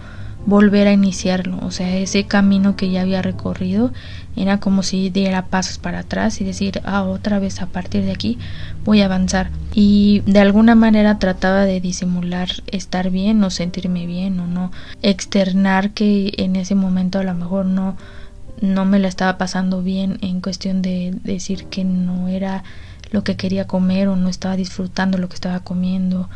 volver 0.49 0.89
a 0.89 0.93
iniciarlo, 0.93 1.59
o 1.61 1.71
sea, 1.71 1.95
ese 1.99 2.25
camino 2.25 2.75
que 2.75 2.91
ya 2.91 3.03
había 3.03 3.21
recorrido 3.21 3.93
era 4.35 4.59
como 4.61 4.83
si 4.83 5.11
diera 5.11 5.45
pasos 5.45 5.77
para 5.77 5.99
atrás 5.99 6.41
y 6.41 6.45
decir, 6.45 6.81
ah, 6.85 7.03
otra 7.03 7.39
vez 7.39 7.61
a 7.61 7.67
partir 7.67 8.07
de 8.07 8.13
aquí 8.13 8.39
voy 8.83 9.03
a 9.03 9.05
avanzar. 9.05 9.51
Y 9.75 10.23
de 10.25 10.41
alguna 10.41 10.75
manera 10.75 11.19
trataba 11.19 11.67
de 11.67 11.83
disimular 11.83 12.49
estar 12.69 13.11
bien 13.11 13.45
o 13.45 13.51
sentirme 13.51 14.07
bien 14.07 14.41
o 14.41 14.47
no 14.47 14.73
externar 15.03 15.91
que 15.91 16.33
en 16.39 16.57
ese 16.57 16.75
momento 16.75 17.19
a 17.19 17.25
lo 17.25 17.35
mejor 17.35 17.67
no 17.67 17.97
no 18.61 18.85
me 18.85 18.99
la 18.99 19.07
estaba 19.07 19.39
pasando 19.39 19.83
bien 19.83 20.19
en 20.21 20.41
cuestión 20.41 20.83
de 20.83 21.15
decir 21.23 21.67
que 21.67 21.85
no 21.85 22.27
era 22.27 22.65
lo 23.13 23.23
que 23.23 23.37
quería 23.37 23.67
comer 23.67 24.09
o 24.09 24.17
no 24.17 24.29
estaba 24.29 24.57
disfrutando 24.57 25.19
lo 25.19 25.29
que 25.29 25.35
estaba 25.35 25.61
comiendo 25.61 26.29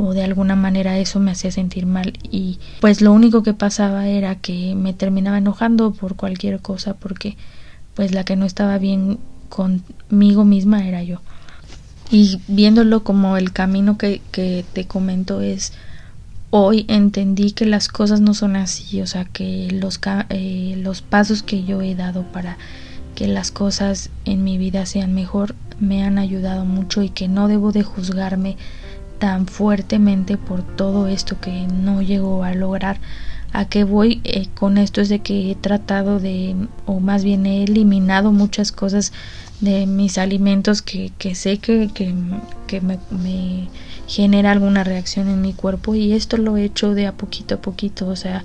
o 0.00 0.14
de 0.14 0.24
alguna 0.24 0.56
manera 0.56 0.98
eso 0.98 1.20
me 1.20 1.30
hacía 1.30 1.50
sentir 1.50 1.86
mal. 1.86 2.14
Y 2.22 2.58
pues 2.80 3.00
lo 3.00 3.12
único 3.12 3.42
que 3.42 3.54
pasaba 3.54 4.08
era 4.08 4.36
que 4.36 4.74
me 4.74 4.94
terminaba 4.94 5.38
enojando 5.38 5.92
por 5.92 6.16
cualquier 6.16 6.60
cosa 6.60 6.94
porque 6.94 7.36
pues 7.94 8.12
la 8.12 8.24
que 8.24 8.36
no 8.36 8.46
estaba 8.46 8.78
bien 8.78 9.18
conmigo 9.48 10.44
misma 10.44 10.86
era 10.86 11.02
yo. 11.02 11.20
Y 12.10 12.40
viéndolo 12.48 13.04
como 13.04 13.36
el 13.36 13.52
camino 13.52 13.98
que, 13.98 14.20
que 14.32 14.64
te 14.72 14.86
comento 14.86 15.40
es 15.42 15.72
hoy 16.50 16.84
entendí 16.88 17.52
que 17.52 17.64
las 17.64 17.86
cosas 17.86 18.20
no 18.20 18.34
son 18.34 18.56
así 18.56 19.00
o 19.00 19.06
sea 19.06 19.24
que 19.24 19.68
los, 19.70 20.00
eh, 20.30 20.74
los 20.78 21.00
pasos 21.00 21.44
que 21.44 21.62
yo 21.62 21.80
he 21.80 21.94
dado 21.94 22.24
para 22.24 22.58
que 23.14 23.28
las 23.28 23.52
cosas 23.52 24.10
en 24.24 24.42
mi 24.42 24.58
vida 24.58 24.84
sean 24.84 25.14
mejor 25.14 25.54
me 25.78 26.02
han 26.02 26.18
ayudado 26.18 26.64
mucho 26.64 27.02
y 27.02 27.08
que 27.08 27.28
no 27.28 27.46
debo 27.46 27.70
de 27.70 27.84
juzgarme 27.84 28.56
tan 29.20 29.46
fuertemente 29.46 30.36
por 30.36 30.62
todo 30.62 31.06
esto 31.06 31.38
que 31.40 31.68
no 31.68 32.02
llegó 32.02 32.42
a 32.42 32.54
lograr. 32.54 32.98
A 33.52 33.66
qué 33.66 33.84
voy 33.84 34.20
eh, 34.24 34.48
con 34.54 34.78
esto 34.78 35.00
es 35.00 35.08
de 35.08 35.20
que 35.20 35.50
he 35.50 35.54
tratado 35.54 36.18
de, 36.18 36.56
o 36.86 37.00
más 37.00 37.22
bien 37.22 37.46
he 37.46 37.64
eliminado 37.64 38.32
muchas 38.32 38.72
cosas 38.72 39.12
de 39.60 39.86
mis 39.86 40.18
alimentos 40.18 40.82
que, 40.82 41.12
que 41.18 41.34
sé 41.34 41.58
que, 41.58 41.90
que, 41.92 42.14
que 42.66 42.80
me, 42.80 43.68
genera 44.06 44.52
alguna 44.52 44.84
reacción 44.84 45.28
en 45.28 45.42
mi 45.42 45.52
cuerpo 45.52 45.94
y 45.94 46.12
esto 46.12 46.36
lo 46.36 46.56
he 46.56 46.64
hecho 46.64 46.94
de 46.94 47.06
a 47.06 47.12
poquito 47.12 47.56
a 47.56 47.60
poquito, 47.60 48.08
o 48.08 48.16
sea, 48.16 48.44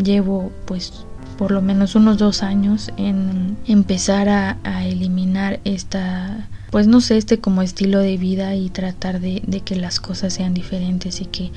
llevo 0.00 0.50
pues 0.64 1.04
por 1.36 1.50
lo 1.50 1.60
menos 1.60 1.94
unos 1.94 2.16
dos 2.16 2.42
años 2.42 2.90
en 2.96 3.56
empezar 3.66 4.28
a 4.28 4.86
eliminar 4.86 5.60
esta 5.64 6.48
pues 6.70 6.86
no 6.86 7.00
sé, 7.00 7.16
este 7.16 7.38
como 7.38 7.62
estilo 7.62 7.98
de 7.98 8.16
vida 8.16 8.54
y 8.54 8.70
tratar 8.70 9.20
de, 9.20 9.42
de, 9.46 9.60
que 9.60 9.76
las 9.76 10.00
cosas 10.00 10.32
sean 10.32 10.54
diferentes 10.54 11.20
y 11.20 11.26
que 11.26 11.50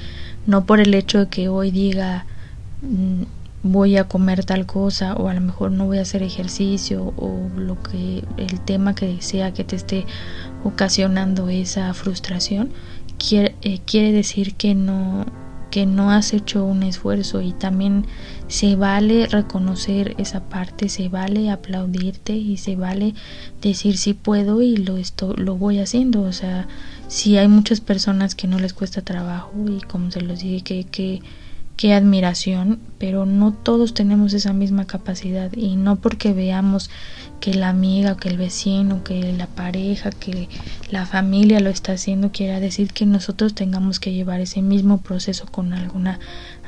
no 0.48 0.66
por 0.66 0.80
el 0.80 0.94
hecho 0.94 1.20
de 1.20 1.28
que 1.28 1.50
hoy 1.50 1.72
diga 1.72 2.26
mm, 2.82 3.24
voy 3.64 3.96
a 3.96 4.08
comer 4.08 4.44
tal 4.44 4.66
cosa 4.66 5.14
o 5.14 5.30
a 5.30 5.34
lo 5.34 5.42
mejor 5.42 5.72
no 5.72 5.86
voy 5.86 5.98
a 5.98 6.02
hacer 6.02 6.22
ejercicio 6.22 7.14
o 7.16 7.50
lo 7.56 7.82
que 7.82 8.24
el 8.38 8.60
tema 8.60 8.94
que 8.94 9.22
sea 9.22 9.54
que 9.54 9.64
te 9.64 9.78
esté 9.78 10.06
ocasionando 10.64 11.48
esa 11.48 11.94
frustración 11.94 12.72
quiere, 13.18 13.56
eh, 13.62 13.80
quiere 13.86 14.12
decir 14.12 14.56
que 14.56 14.76
no 14.76 15.26
que 15.74 15.88
no 15.88 16.12
has 16.12 16.34
hecho 16.34 16.64
un 16.66 16.84
esfuerzo 16.84 17.42
y 17.42 17.52
también 17.52 18.06
se 18.48 18.76
vale 18.76 19.26
reconocer 19.26 20.14
esa 20.20 20.48
parte, 20.48 20.88
se 20.88 21.10
vale 21.10 21.50
aplaudirte 21.50 22.34
y 22.34 22.58
se 22.58 22.76
vale 22.76 23.16
decir 23.60 23.98
si 23.98 24.14
puedo 24.14 24.62
y 24.62 24.78
lo 24.78 24.98
esto 24.98 25.34
lo 25.36 25.58
voy 25.58 25.80
haciendo, 25.80 26.22
o 26.22 26.32
sea, 26.32 26.68
si 27.08 27.40
hay 27.40 27.48
muchas 27.48 27.82
personas 27.82 28.36
que 28.36 28.46
no 28.46 28.60
les 28.60 28.72
cuesta 28.72 29.02
trabajo 29.02 29.52
y 29.68 29.82
como 29.82 30.12
se 30.12 30.22
los 30.22 30.42
dije 30.42 30.62
que 30.62 30.84
que 30.84 31.22
qué 31.76 31.94
admiración, 31.94 32.80
pero 33.00 33.26
no 33.26 33.52
todos 33.52 33.94
tenemos 33.94 34.34
esa 34.34 34.54
misma 34.54 34.86
capacidad 34.86 35.52
y 35.54 35.76
no 35.76 35.96
porque 35.96 36.34
veamos 36.34 36.90
que 37.40 37.54
la 37.54 37.70
amiga, 37.70 38.16
que 38.16 38.30
el 38.30 38.38
vecino, 38.38 39.04
que 39.04 39.34
la 39.34 39.48
pareja, 39.48 40.12
que 40.12 40.48
la 40.90 41.06
familia 41.06 41.60
lo 41.60 41.70
está 41.70 41.94
haciendo, 41.94 42.32
quiera 42.32 42.60
decir 42.60 42.94
que 42.94 43.06
nosotros 43.06 43.54
tengamos 43.54 44.00
que 44.00 44.14
llevar 44.14 44.40
ese 44.40 44.62
mismo 44.62 45.02
proceso 45.02 45.46
con 45.48 45.74
alguna 45.74 46.20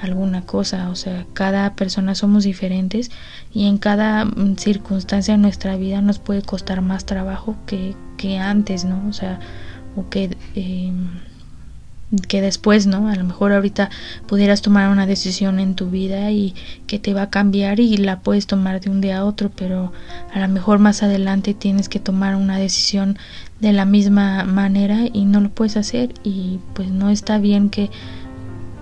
alguna 0.01 0.45
cosa, 0.45 0.89
o 0.89 0.95
sea, 0.95 1.25
cada 1.33 1.75
persona 1.75 2.15
somos 2.15 2.43
diferentes 2.43 3.11
y 3.53 3.67
en 3.67 3.77
cada 3.77 4.25
mm, 4.25 4.57
circunstancia 4.57 5.35
de 5.35 5.37
nuestra 5.37 5.77
vida 5.77 6.01
nos 6.01 6.19
puede 6.19 6.41
costar 6.41 6.81
más 6.81 7.05
trabajo 7.05 7.55
que, 7.65 7.95
que 8.17 8.37
antes, 8.37 8.83
¿no? 8.83 9.07
O 9.07 9.13
sea, 9.13 9.39
o 9.95 10.09
que 10.09 10.37
eh, 10.55 10.91
que 12.27 12.41
después, 12.41 12.87
¿no? 12.87 13.09
A 13.09 13.15
lo 13.15 13.23
mejor 13.23 13.51
ahorita 13.51 13.89
pudieras 14.27 14.61
tomar 14.61 14.89
una 14.89 15.07
decisión 15.07 15.59
en 15.59 15.75
tu 15.75 15.89
vida 15.89 16.31
y 16.31 16.53
que 16.87 16.99
te 16.99 17.13
va 17.13 17.23
a 17.23 17.29
cambiar 17.29 17.79
y 17.79 17.97
la 17.97 18.19
puedes 18.19 18.47
tomar 18.47 18.79
de 18.79 18.89
un 18.89 19.01
día 19.01 19.19
a 19.19 19.25
otro, 19.25 19.49
pero 19.55 19.91
a 20.33 20.39
lo 20.39 20.47
mejor 20.47 20.79
más 20.79 21.03
adelante 21.03 21.53
tienes 21.53 21.89
que 21.89 21.99
tomar 21.99 22.35
una 22.35 22.57
decisión 22.57 23.17
de 23.59 23.73
la 23.73 23.85
misma 23.85 24.43
manera 24.43 25.05
y 25.11 25.25
no 25.25 25.41
lo 25.41 25.49
puedes 25.49 25.77
hacer 25.77 26.13
y 26.23 26.59
pues 26.73 26.89
no 26.89 27.09
está 27.09 27.39
bien 27.39 27.69
que 27.69 27.89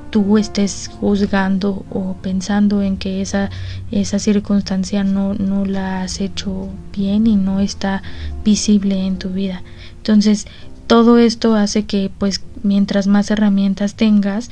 tú 0.09 0.37
estés 0.37 0.91
juzgando 0.99 1.85
o 1.89 2.15
pensando 2.21 2.83
en 2.83 2.97
que 2.97 3.21
esa 3.21 3.49
esa 3.89 4.19
circunstancia 4.19 5.03
no 5.03 5.33
no 5.33 5.65
la 5.65 6.03
has 6.03 6.21
hecho 6.21 6.69
bien 6.95 7.25
y 7.25 7.35
no 7.35 7.59
está 7.59 8.03
visible 8.43 9.07
en 9.07 9.17
tu 9.17 9.29
vida. 9.29 9.63
Entonces, 9.97 10.45
todo 10.85 11.17
esto 11.17 11.55
hace 11.55 11.85
que 11.85 12.11
pues 12.17 12.43
mientras 12.63 13.07
más 13.07 13.31
herramientas 13.31 13.95
tengas 13.95 14.49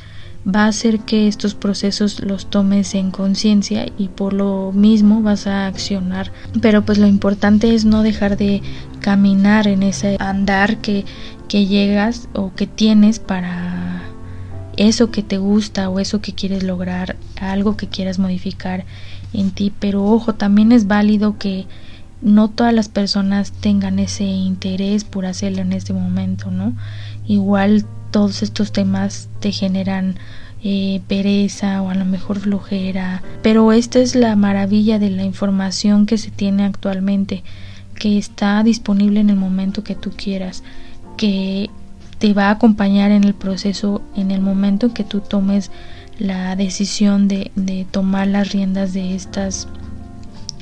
va 0.47 0.65
a 0.65 0.67
hacer 0.67 1.01
que 1.01 1.27
estos 1.27 1.53
procesos 1.53 2.19
los 2.21 2.49
tomes 2.49 2.95
en 2.95 3.11
conciencia 3.11 3.85
y 3.97 4.07
por 4.07 4.33
lo 4.33 4.71
mismo 4.73 5.21
vas 5.21 5.47
a 5.47 5.67
accionar 5.67 6.31
pero 6.61 6.83
pues 6.83 6.97
lo 6.97 7.07
importante 7.07 7.75
es 7.75 7.85
no 7.85 8.03
dejar 8.03 8.37
de 8.37 8.61
caminar 8.99 9.67
en 9.67 9.83
ese 9.83 10.17
andar 10.19 10.77
que, 10.77 11.05
que 11.47 11.67
llegas 11.67 12.27
o 12.33 12.53
que 12.53 12.65
tienes 12.67 13.19
para 13.19 14.01
eso 14.77 15.11
que 15.11 15.21
te 15.21 15.37
gusta 15.37 15.89
o 15.89 15.99
eso 15.99 16.21
que 16.21 16.33
quieres 16.33 16.63
lograr 16.63 17.17
algo 17.39 17.77
que 17.77 17.87
quieras 17.87 18.17
modificar 18.17 18.85
en 19.33 19.51
ti 19.51 19.71
pero 19.79 20.03
ojo 20.03 20.33
también 20.33 20.71
es 20.71 20.87
válido 20.87 21.37
que 21.37 21.67
no 22.21 22.49
todas 22.49 22.73
las 22.73 22.89
personas 22.89 23.51
tengan 23.51 23.99
ese 23.99 24.23
interés 24.23 25.03
por 25.03 25.25
hacerlo 25.25 25.61
en 25.61 25.73
este 25.73 25.91
momento, 25.91 26.51
¿no? 26.51 26.73
Igual 27.27 27.85
todos 28.11 28.43
estos 28.43 28.71
temas 28.71 29.29
te 29.39 29.51
generan 29.51 30.15
eh, 30.63 31.01
pereza 31.07 31.81
o 31.81 31.89
a 31.89 31.95
lo 31.95 32.05
mejor 32.05 32.39
flojera, 32.39 33.23
pero 33.41 33.71
esta 33.71 33.99
es 33.99 34.15
la 34.15 34.35
maravilla 34.35 34.99
de 34.99 35.09
la 35.09 35.23
información 35.23 36.05
que 36.05 36.17
se 36.17 36.29
tiene 36.29 36.65
actualmente, 36.65 37.43
que 37.95 38.17
está 38.17 38.61
disponible 38.61 39.19
en 39.19 39.29
el 39.29 39.37
momento 39.37 39.83
que 39.83 39.95
tú 39.95 40.11
quieras, 40.11 40.63
que 41.17 41.69
te 42.19 42.33
va 42.33 42.49
a 42.49 42.51
acompañar 42.51 43.09
en 43.09 43.23
el 43.23 43.33
proceso 43.33 44.03
en 44.15 44.29
el 44.29 44.41
momento 44.41 44.93
que 44.93 45.03
tú 45.03 45.21
tomes 45.21 45.71
la 46.19 46.55
decisión 46.55 47.27
de, 47.27 47.51
de 47.55 47.87
tomar 47.89 48.27
las 48.27 48.51
riendas 48.51 48.93
de 48.93 49.15
estas 49.15 49.67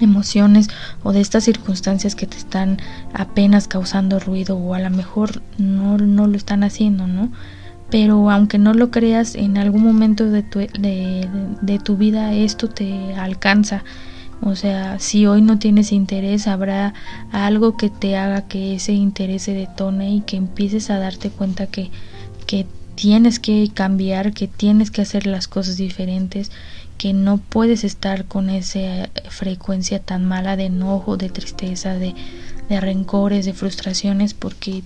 emociones 0.02 0.70
o 1.04 1.14
de 1.14 1.22
estas 1.22 1.44
circunstancias 1.44 2.16
que 2.16 2.28
te 2.28 2.38
están 2.38 2.78
apenas 3.14 3.68
causando 3.68 4.20
ruido 4.20 4.58
o 4.58 4.74
a 4.74 4.80
lo 4.80 4.90
mejor 4.90 5.42
no, 5.58 5.98
no 5.98 6.28
lo 6.28 6.38
están 6.38 6.64
haciendo, 6.64 7.08
¿no? 7.08 7.32
Pero 7.90 8.30
aunque 8.30 8.58
no 8.58 8.74
lo 8.74 8.92
creas, 8.92 9.36
en 9.36 9.58
algún 9.58 9.84
momento 9.84 10.26
de 10.26 10.44
tu, 10.44 10.60
de, 10.60 11.28
de 11.62 11.80
tu 11.80 11.98
vida 11.98 12.34
esto 12.34 12.70
te 12.70 13.14
alcanza. 13.16 13.84
O 14.42 14.56
sea, 14.56 15.00
si 15.00 15.26
hoy 15.26 15.42
no 15.42 15.60
tienes 15.60 15.92
interés, 15.92 16.48
habrá 16.48 16.94
algo 17.32 17.76
que 17.76 17.90
te 17.90 18.16
haga 18.16 18.48
que 18.48 18.76
ese 18.76 18.94
interés 18.94 19.44
se 19.44 19.54
detone 19.54 20.12
y 20.12 20.22
que 20.22 20.38
empieces 20.38 20.90
a 20.90 21.00
darte 21.00 21.30
cuenta 21.30 21.68
que, 21.68 21.92
que 22.46 22.66
tienes 22.96 23.40
que 23.40 23.70
cambiar, 23.74 24.34
que 24.34 24.48
tienes 24.48 24.92
que 24.92 25.02
hacer 25.02 25.26
las 25.26 25.48
cosas 25.48 25.78
diferentes 25.78 26.52
que 27.00 27.14
no 27.14 27.38
puedes 27.38 27.86
estar 27.86 28.26
con 28.26 28.50
esa 28.50 29.10
frecuencia 29.30 30.00
tan 30.00 30.26
mala 30.26 30.58
de 30.58 30.66
enojo, 30.66 31.16
de 31.16 31.30
tristeza, 31.30 31.96
de, 31.96 32.14
de 32.68 32.82
rencores, 32.82 33.46
de 33.46 33.54
frustraciones, 33.54 34.34
porque 34.34 34.84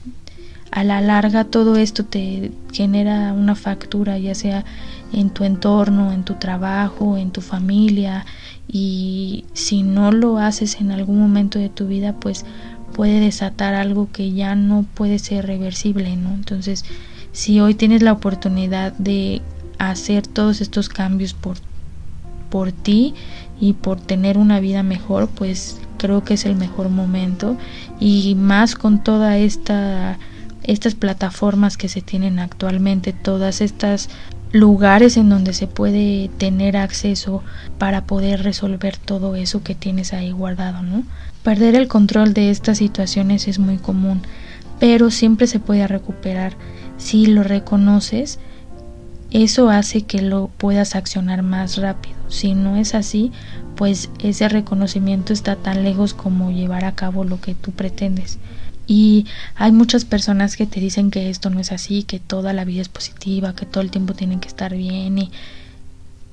a 0.69 0.83
la 0.83 1.01
larga 1.01 1.43
todo 1.43 1.75
esto 1.75 2.05
te 2.05 2.51
genera 2.71 3.33
una 3.33 3.55
factura, 3.55 4.19
ya 4.19 4.35
sea 4.35 4.63
en 5.11 5.31
tu 5.31 5.43
entorno, 5.43 6.11
en 6.11 6.23
tu 6.23 6.35
trabajo, 6.35 7.17
en 7.17 7.31
tu 7.31 7.41
familia, 7.41 8.27
y 8.67 9.45
si 9.53 9.81
no 9.81 10.11
lo 10.11 10.37
haces 10.37 10.79
en 10.79 10.91
algún 10.91 11.19
momento 11.19 11.57
de 11.57 11.69
tu 11.69 11.87
vida, 11.87 12.13
pues 12.13 12.45
puede 12.93 13.21
desatar 13.21 13.73
algo 13.73 14.09
que 14.11 14.33
ya 14.33 14.53
no 14.53 14.85
puede 14.93 15.17
ser 15.17 15.47
reversible, 15.47 16.15
¿no? 16.15 16.31
Entonces, 16.35 16.85
si 17.31 17.59
hoy 17.59 17.73
tienes 17.73 18.03
la 18.03 18.13
oportunidad 18.13 18.93
de 18.93 19.41
hacer 19.79 20.27
todos 20.27 20.61
estos 20.61 20.89
cambios 20.89 21.33
por 21.33 21.57
por 22.53 22.71
ti 22.71 23.15
y 23.59 23.73
por 23.73 23.99
tener 23.99 24.37
una 24.37 24.59
vida 24.59 24.83
mejor, 24.83 25.27
pues 25.27 25.79
creo 25.97 26.23
que 26.23 26.35
es 26.35 26.45
el 26.45 26.55
mejor 26.55 26.89
momento 26.89 27.57
y 27.99 28.35
más 28.35 28.75
con 28.75 29.03
toda 29.03 29.39
esta 29.39 30.19
estas 30.61 30.93
plataformas 30.93 31.77
que 31.77 31.89
se 31.89 32.03
tienen 32.03 32.37
actualmente, 32.37 33.11
todas 33.11 33.59
estas 33.59 34.07
lugares 34.51 35.17
en 35.17 35.29
donde 35.29 35.53
se 35.53 35.65
puede 35.65 36.29
tener 36.37 36.77
acceso 36.77 37.41
para 37.79 38.05
poder 38.05 38.43
resolver 38.43 38.97
todo 38.97 39.35
eso 39.35 39.63
que 39.63 39.73
tienes 39.73 40.13
ahí 40.13 40.29
guardado, 40.29 40.83
¿no? 40.83 41.01
Perder 41.41 41.73
el 41.73 41.87
control 41.87 42.35
de 42.35 42.51
estas 42.51 42.77
situaciones 42.77 43.47
es 43.47 43.57
muy 43.57 43.77
común, 43.77 44.21
pero 44.79 45.09
siempre 45.09 45.47
se 45.47 45.59
puede 45.59 45.87
recuperar 45.87 46.53
si 46.97 47.25
lo 47.25 47.41
reconoces. 47.41 48.37
Eso 49.33 49.69
hace 49.69 50.03
que 50.03 50.21
lo 50.21 50.47
puedas 50.57 50.95
accionar 50.95 51.41
más 51.41 51.77
rápido. 51.77 52.15
Si 52.29 52.53
no 52.53 52.77
es 52.77 52.93
así, 52.93 53.31
pues 53.75 54.11
ese 54.19 54.47
reconocimiento 54.47 55.33
está 55.33 55.55
tan 55.55 55.83
lejos 55.83 56.13
como 56.13 56.51
llevar 56.51 56.85
a 56.85 56.93
cabo 56.93 57.23
lo 57.23 57.41
que 57.41 57.55
tú 57.55 57.71
pretendes. 57.71 58.37
Y 58.85 59.25
hay 59.55 59.71
muchas 59.71 60.05
personas 60.05 60.55
que 60.55 60.67
te 60.67 60.79
dicen 60.79 61.09
que 61.09 61.31
esto 61.31 61.49
no 61.49 61.59
es 61.59 61.71
así, 61.71 62.03
que 62.03 62.19
toda 62.19 62.53
la 62.53 62.63
vida 62.63 62.81
es 62.81 62.89
positiva, 62.89 63.55
que 63.55 63.65
todo 63.65 63.81
el 63.81 63.89
tiempo 63.89 64.13
tienen 64.13 64.39
que 64.39 64.47
estar 64.47 64.75
bien 64.75 65.17
y 65.17 65.31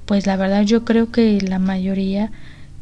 pues 0.04 0.26
la 0.26 0.36
verdad 0.36 0.62
yo 0.62 0.84
creo 0.84 1.10
que 1.12 1.40
la 1.40 1.60
mayoría 1.60 2.32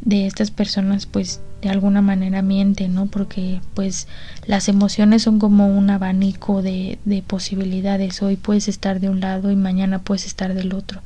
de 0.00 0.26
estas 0.26 0.50
personas 0.50 1.06
pues 1.06 1.40
de 1.62 1.70
alguna 1.70 2.02
manera 2.02 2.42
mienten, 2.42 2.94
¿no? 2.94 3.06
Porque 3.06 3.60
pues 3.74 4.06
las 4.46 4.68
emociones 4.68 5.22
son 5.22 5.38
como 5.38 5.66
un 5.66 5.90
abanico 5.90 6.62
de, 6.62 6.98
de 7.04 7.22
posibilidades. 7.22 8.22
Hoy 8.22 8.36
puedes 8.36 8.68
estar 8.68 9.00
de 9.00 9.08
un 9.08 9.20
lado 9.20 9.50
y 9.50 9.56
mañana 9.56 9.98
puedes 9.98 10.26
estar 10.26 10.54
del 10.54 10.72
otro. 10.72 11.02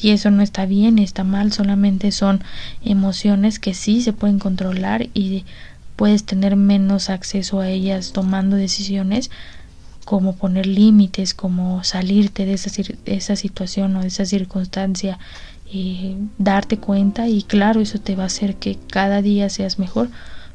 Y 0.00 0.10
eso 0.10 0.30
no 0.30 0.42
está 0.42 0.66
bien, 0.66 0.98
está 0.98 1.24
mal, 1.24 1.52
solamente 1.52 2.12
son 2.12 2.42
emociones 2.84 3.58
que 3.58 3.72
sí 3.72 4.02
se 4.02 4.12
pueden 4.12 4.38
controlar 4.38 5.08
y 5.14 5.44
puedes 5.96 6.24
tener 6.24 6.56
menos 6.56 7.08
acceso 7.08 7.60
a 7.60 7.68
ellas 7.68 8.12
tomando 8.12 8.56
decisiones 8.56 9.30
como 10.04 10.36
poner 10.36 10.66
límites, 10.66 11.34
como 11.34 11.82
salirte 11.82 12.46
de 12.46 12.52
esa, 12.52 12.70
esa 13.06 13.34
situación 13.34 13.96
o 13.96 14.02
de 14.02 14.08
esa 14.08 14.24
circunstancia, 14.24 15.18
y 15.70 16.16
darte 16.38 16.78
cuenta 16.78 17.28
y 17.28 17.42
claro, 17.42 17.80
eso 17.80 17.98
te 17.98 18.16
va 18.16 18.24
a 18.24 18.26
hacer 18.26 18.56
que 18.56 18.78
cada 18.90 19.22
día 19.22 19.48
seas 19.48 19.78
mejor, 19.78 20.08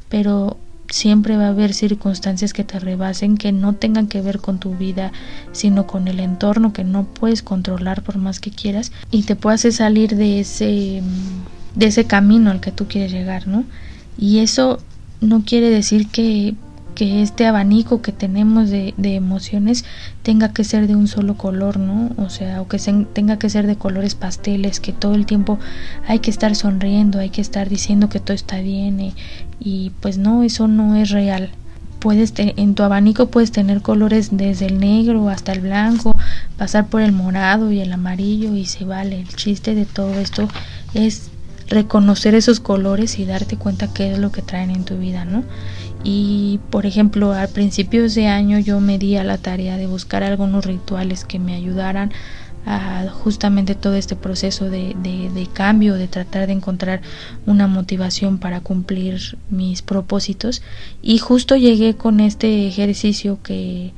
pero 0.10 0.58
siempre 0.90 1.38
va 1.38 1.46
a 1.46 1.50
haber 1.50 1.74
circunstancias 1.74 2.54
que 2.54 2.64
te 2.64 2.80
rebasen, 2.80 3.38
que 3.38 3.52
no 3.52 3.74
tengan 3.74 4.08
que 4.08 4.22
ver 4.22 4.40
con 4.40 4.60
tu 4.60 4.76
vida, 4.76 5.12
sino 5.52 5.88
con 5.88 6.08
el 6.08 6.20
entorno 6.20 6.74
que 6.74 6.84
no 6.84 7.06
puedes 7.06 7.42
controlar 7.42 8.04
por 8.04 8.18
más 8.18 8.40
que 8.40 8.52
quieras 8.52 8.92
y 9.10 9.24
te 9.24 9.36
puede 9.36 9.56
hacer 9.56 9.74
salir 9.74 10.16
de 10.16 10.42
ese 10.42 11.02
de 11.76 11.86
ese 11.86 12.06
camino 12.06 12.52
al 12.52 12.60
que 12.60 12.72
tú 12.72 12.88
quieres 12.88 13.12
llegar, 13.12 13.48
¿no? 13.48 13.64
Y 14.18 14.40
eso 14.40 14.80
no 15.22 15.44
quiere 15.46 15.70
decir 15.70 16.08
que, 16.08 16.56
que 17.02 17.24
este 17.24 17.48
abanico 17.48 18.04
que 18.04 18.12
tenemos 18.12 18.70
de, 18.70 18.94
de, 18.96 19.16
emociones 19.16 19.86
tenga 20.22 20.54
que 20.54 20.64
ser 20.64 20.86
de 20.86 20.96
un 20.96 21.08
solo 21.08 21.36
color, 21.36 21.78
¿no? 21.78 22.12
O 22.18 22.30
sea, 22.30 22.62
o 22.62 22.68
que 22.68 22.78
tenga 23.12 23.40
que 23.40 23.50
ser 23.50 23.66
de 23.66 23.76
colores 23.76 24.14
pasteles, 24.14 24.80
que 24.80 24.94
todo 24.94 25.16
el 25.16 25.26
tiempo 25.26 25.58
hay 26.08 26.20
que 26.20 26.30
estar 26.30 26.56
sonriendo, 26.56 27.18
hay 27.18 27.32
que 27.32 27.42
estar 27.42 27.70
diciendo 27.70 28.08
que 28.08 28.20
todo 28.20 28.36
está 28.36 28.62
bien 28.62 29.16
y, 29.60 29.92
pues 30.00 30.20
no, 30.20 30.44
eso 30.44 30.68
no 30.68 30.96
es 30.96 31.10
real. 31.10 31.50
Puedes 31.98 32.34
en 32.38 32.76
tu 32.76 32.84
abanico 32.84 33.32
puedes 33.32 33.52
tener 33.52 33.82
colores 33.82 34.30
desde 34.32 34.68
el 34.68 34.80
negro 34.80 35.28
hasta 35.28 35.54
el 35.54 35.62
blanco, 35.62 36.16
pasar 36.56 36.86
por 36.86 37.02
el 37.02 37.14
morado 37.14 37.72
y 37.72 37.80
el 37.80 37.92
amarillo 37.94 38.54
y 38.54 38.66
se 38.66 38.86
vale. 38.86 39.22
El 39.22 39.30
chiste 39.30 39.74
de 39.74 39.88
todo 39.88 40.20
esto 40.20 40.48
es 40.94 41.32
reconocer 41.68 42.36
esos 42.36 42.60
colores 42.60 43.18
y 43.18 43.26
darte 43.26 43.58
cuenta 43.58 43.92
qué 43.92 44.12
es 44.12 44.20
lo 44.20 44.32
que 44.32 44.44
traen 44.44 44.70
en 44.70 44.84
tu 44.84 44.98
vida, 44.98 45.26
¿no? 45.26 45.44
Y 46.04 46.60
por 46.70 46.86
ejemplo, 46.86 47.34
al 47.34 47.50
principios 47.50 48.16
de 48.16 48.28
año 48.28 48.60
yo 48.60 48.80
me 48.80 48.98
di 48.98 49.18
a 49.18 49.24
la 49.24 49.38
tarea 49.38 49.78
de 49.78 49.88
buscar 49.88 50.24
algunos 50.24 50.66
rituales 50.66 51.26
que 51.26 51.40
me 51.40 51.56
ayudaran 51.56 52.12
a 52.66 53.08
justamente 53.10 53.74
todo 53.74 53.96
este 53.96 54.16
proceso 54.16 54.70
de, 54.70 54.96
de, 54.96 55.48
cambio, 55.52 55.96
de 55.96 56.08
tratar 56.08 56.46
de 56.48 56.54
encontrar 56.54 57.02
una 57.46 57.68
motivación 57.68 58.38
para 58.38 58.62
cumplir 58.62 59.38
mis 59.50 59.82
propósitos. 59.82 60.62
Y 61.02 61.18
justo 61.18 61.56
llegué 61.56 61.96
con 61.96 62.20
este 62.20 62.68
ejercicio 62.68 63.40
que 63.42 63.94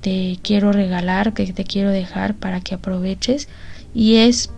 te 0.00 0.38
quiero 0.42 0.72
regalar, 0.72 1.32
que 1.32 1.52
te 1.52 1.64
quiero 1.64 1.90
dejar 1.90 2.34
para 2.34 2.60
que 2.60 2.74
aproveches. 2.74 3.48
Y 3.92 4.16
es 4.16 4.50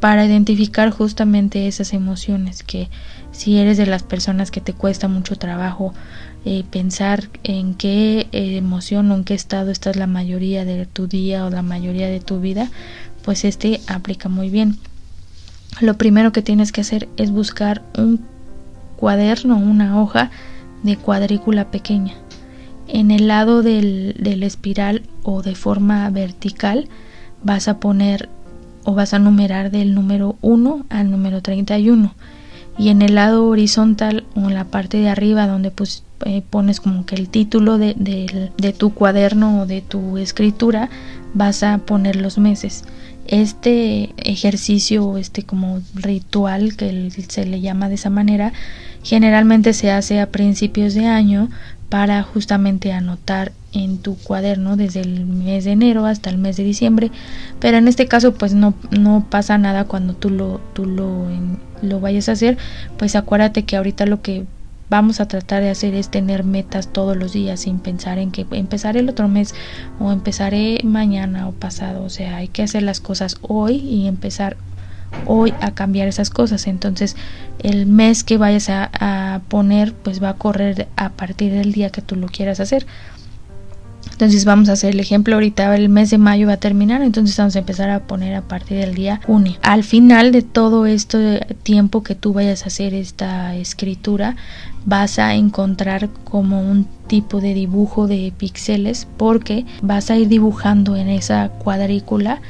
para 0.00 0.24
identificar 0.24 0.90
justamente 0.90 1.66
esas 1.66 1.92
emociones 1.92 2.62
que 2.62 2.88
si 3.32 3.58
eres 3.58 3.76
de 3.76 3.86
las 3.86 4.02
personas 4.02 4.50
que 4.50 4.60
te 4.60 4.72
cuesta 4.72 5.08
mucho 5.08 5.36
trabajo 5.36 5.92
eh, 6.44 6.64
pensar 6.70 7.30
en 7.42 7.74
qué 7.74 8.26
eh, 8.32 8.56
emoción 8.56 9.10
o 9.10 9.14
en 9.14 9.24
qué 9.24 9.34
estado 9.34 9.70
estás 9.70 9.96
la 9.96 10.06
mayoría 10.06 10.64
de 10.64 10.84
tu 10.84 11.06
día 11.06 11.46
o 11.46 11.50
la 11.50 11.62
mayoría 11.62 12.08
de 12.08 12.20
tu 12.20 12.40
vida, 12.40 12.70
pues 13.24 13.44
este 13.44 13.80
aplica 13.86 14.28
muy 14.28 14.50
bien. 14.50 14.76
Lo 15.80 15.96
primero 15.96 16.32
que 16.32 16.42
tienes 16.42 16.70
que 16.70 16.82
hacer 16.82 17.08
es 17.16 17.30
buscar 17.30 17.82
un 17.96 18.20
cuaderno, 18.96 19.56
una 19.56 20.00
hoja 20.00 20.30
de 20.82 20.96
cuadrícula 20.96 21.70
pequeña. 21.70 22.14
En 22.88 23.10
el 23.10 23.28
lado 23.28 23.62
del, 23.62 24.14
del 24.18 24.42
espiral 24.42 25.02
o 25.22 25.42
de 25.42 25.54
forma 25.54 26.08
vertical 26.10 26.88
vas 27.42 27.68
a 27.68 27.80
poner 27.80 28.28
o 28.84 28.94
vas 28.94 29.14
a 29.14 29.18
numerar 29.18 29.70
del 29.70 29.94
número 29.94 30.36
1 30.42 30.86
al 30.90 31.10
número 31.10 31.40
31 31.40 32.14
y 32.78 32.88
en 32.88 33.02
el 33.02 33.14
lado 33.14 33.46
horizontal 33.46 34.24
o 34.34 34.40
en 34.40 34.54
la 34.54 34.64
parte 34.64 34.98
de 34.98 35.08
arriba 35.08 35.46
donde 35.46 35.70
pues, 35.70 36.04
eh, 36.24 36.42
pones 36.48 36.80
como 36.80 37.04
que 37.06 37.16
el 37.16 37.28
título 37.28 37.76
de, 37.76 37.94
de, 37.94 38.72
tu 38.72 38.94
cuaderno 38.94 39.62
o 39.62 39.66
de 39.66 39.82
tu 39.82 40.16
escritura 40.16 40.88
vas 41.34 41.62
a 41.62 41.78
poner 41.78 42.16
los 42.16 42.38
meses. 42.38 42.84
Este 43.26 44.14
ejercicio 44.18 45.04
o 45.04 45.18
este 45.18 45.42
como 45.42 45.80
ritual 45.94 46.76
que 46.76 47.10
se 47.28 47.46
le 47.46 47.60
llama 47.60 47.88
de 47.88 47.96
esa 47.96 48.10
manera 48.10 48.52
generalmente 49.02 49.72
se 49.72 49.90
hace 49.90 50.20
a 50.20 50.30
principios 50.30 50.94
de 50.94 51.06
año 51.06 51.50
para 51.88 52.22
justamente 52.22 52.92
anotar 52.92 53.52
en 53.72 53.98
tu 53.98 54.16
cuaderno 54.16 54.76
desde 54.76 55.00
el 55.00 55.26
mes 55.26 55.64
de 55.64 55.72
enero 55.72 56.06
hasta 56.06 56.30
el 56.30 56.38
mes 56.38 56.56
de 56.56 56.64
diciembre. 56.64 57.10
Pero 57.60 57.76
en 57.76 57.88
este 57.88 58.06
caso 58.06 58.34
pues 58.34 58.54
no, 58.54 58.74
no 58.90 59.26
pasa 59.28 59.58
nada 59.58 59.84
cuando 59.84 60.14
tú 60.14 60.30
lo, 60.30 60.60
tú 60.72 60.86
lo, 60.86 61.26
lo 61.82 62.00
vayas 62.00 62.28
a 62.28 62.32
hacer. 62.32 62.56
Pues 62.98 63.16
acuérdate 63.16 63.64
que 63.64 63.76
ahorita 63.76 64.06
lo 64.06 64.22
que 64.22 64.46
vamos 64.94 65.18
a 65.18 65.26
tratar 65.26 65.60
de 65.60 65.70
hacer 65.70 65.92
es 65.92 66.08
tener 66.08 66.44
metas 66.44 66.92
todos 66.92 67.16
los 67.16 67.32
días 67.32 67.58
sin 67.58 67.80
pensar 67.80 68.18
en 68.18 68.30
que 68.30 68.46
empezaré 68.52 69.00
el 69.00 69.08
otro 69.08 69.26
mes 69.26 69.52
o 69.98 70.12
empezaré 70.12 70.78
mañana 70.84 71.48
o 71.48 71.52
pasado. 71.52 72.04
O 72.04 72.10
sea 72.10 72.36
hay 72.36 72.46
que 72.46 72.62
hacer 72.62 72.84
las 72.84 73.00
cosas 73.00 73.38
hoy 73.42 73.74
y 73.78 74.06
empezar 74.06 74.56
hoy 75.26 75.52
a 75.60 75.72
cambiar 75.72 76.06
esas 76.06 76.30
cosas. 76.30 76.68
Entonces 76.68 77.16
el 77.58 77.86
mes 77.86 78.22
que 78.22 78.38
vayas 78.38 78.68
a, 78.68 78.88
a 79.00 79.40
poner 79.48 79.94
pues 79.94 80.22
va 80.22 80.28
a 80.28 80.34
correr 80.34 80.86
a 80.94 81.08
partir 81.08 81.52
del 81.52 81.72
día 81.72 81.90
que 81.90 82.00
tú 82.00 82.14
lo 82.14 82.28
quieras 82.28 82.60
hacer 82.60 82.86
entonces 84.14 84.44
vamos 84.44 84.68
a 84.68 84.72
hacer 84.72 84.94
el 84.94 85.00
ejemplo 85.00 85.34
ahorita, 85.34 85.74
el 85.74 85.88
mes 85.88 86.10
de 86.10 86.18
mayo 86.18 86.46
va 86.46 86.54
a 86.54 86.58
terminar, 86.58 87.02
entonces 87.02 87.36
vamos 87.36 87.56
a 87.56 87.58
empezar 87.58 87.90
a 87.90 88.06
poner 88.06 88.34
a 88.34 88.42
partir 88.42 88.78
del 88.78 88.94
día 88.94 89.20
junio. 89.26 89.54
Al 89.62 89.82
final 89.82 90.32
de 90.32 90.42
todo 90.42 90.86
este 90.86 91.46
tiempo 91.62 92.02
que 92.02 92.14
tú 92.14 92.32
vayas 92.32 92.62
a 92.62 92.66
hacer 92.68 92.94
esta 92.94 93.56
escritura, 93.56 94.36
vas 94.86 95.18
a 95.18 95.34
encontrar 95.34 96.08
como 96.24 96.60
un 96.60 96.86
tipo 97.08 97.40
de 97.40 97.54
dibujo 97.54 98.06
de 98.06 98.32
píxeles 98.36 99.08
porque 99.16 99.66
vas 99.82 100.10
a 100.10 100.16
ir 100.16 100.28
dibujando 100.28 100.96
en 100.96 101.08
esa 101.08 101.48
cuadrícula 101.48 102.40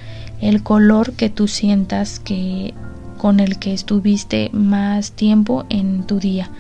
el 0.41 0.63
color 0.63 1.13
que 1.13 1.31
tú 1.31 1.49
sientas 1.49 2.21
que 2.21 2.75
con 3.17 3.41
el 3.41 3.59
que 3.59 3.73
estuviste 3.73 4.51
más 4.53 5.13
tiempo 5.13 5.65
en 5.71 6.03
tu 6.03 6.21
día. 6.21 6.51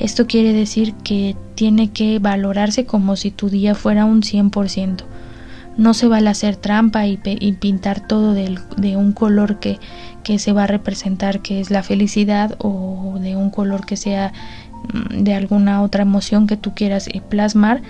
Esto 0.00 0.26
quiere 0.26 0.54
decir 0.54 0.94
que 0.94 1.36
tiene 1.54 1.90
que 1.90 2.18
valorarse 2.18 2.86
como 2.86 3.16
si 3.16 3.30
tu 3.30 3.50
día 3.50 3.74
fuera 3.74 4.06
un 4.06 4.22
100%. 4.22 5.02
No 5.76 5.92
se 5.92 6.08
vale 6.08 6.30
hacer 6.30 6.56
trampa 6.56 7.06
y, 7.06 7.18
pintar 7.60 8.06
todo 8.08 8.32
de 8.32 8.96
un 8.96 9.12
color 9.12 9.60
que, 9.60 9.78
se 10.38 10.52
va 10.52 10.64
a 10.64 10.66
representar 10.66 11.40
que 11.40 11.60
es 11.60 11.70
la 11.70 11.82
felicidad 11.82 12.56
o 12.58 13.18
de 13.20 13.36
un 13.36 13.50
color 13.50 13.84
que 13.84 13.96
sea 13.96 14.32
mm, 14.92 15.22
de 15.22 15.34
alguna 15.34 15.82
otra 15.82 16.02
emoción 16.02 16.46
que 16.46 16.56
tú 16.56 16.72
quieras 16.72 17.08
eh, 17.08 17.20
plasmar 17.28 17.82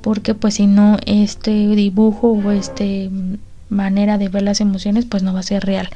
porque 0.00 0.34
pues 0.34 0.54
si 0.54 0.68
no 0.68 0.96
este 1.06 1.50
dibujo 1.50 2.28
o 2.28 2.52
este 2.52 3.10
mm, 3.10 3.38
manera 3.68 4.16
de 4.16 4.28
ver 4.28 4.42
las 4.42 4.60
emociones 4.60 5.06
pues 5.06 5.24
no 5.24 5.34
va 5.34 5.40
a 5.40 5.42
ser 5.42 5.64
real 5.64 5.88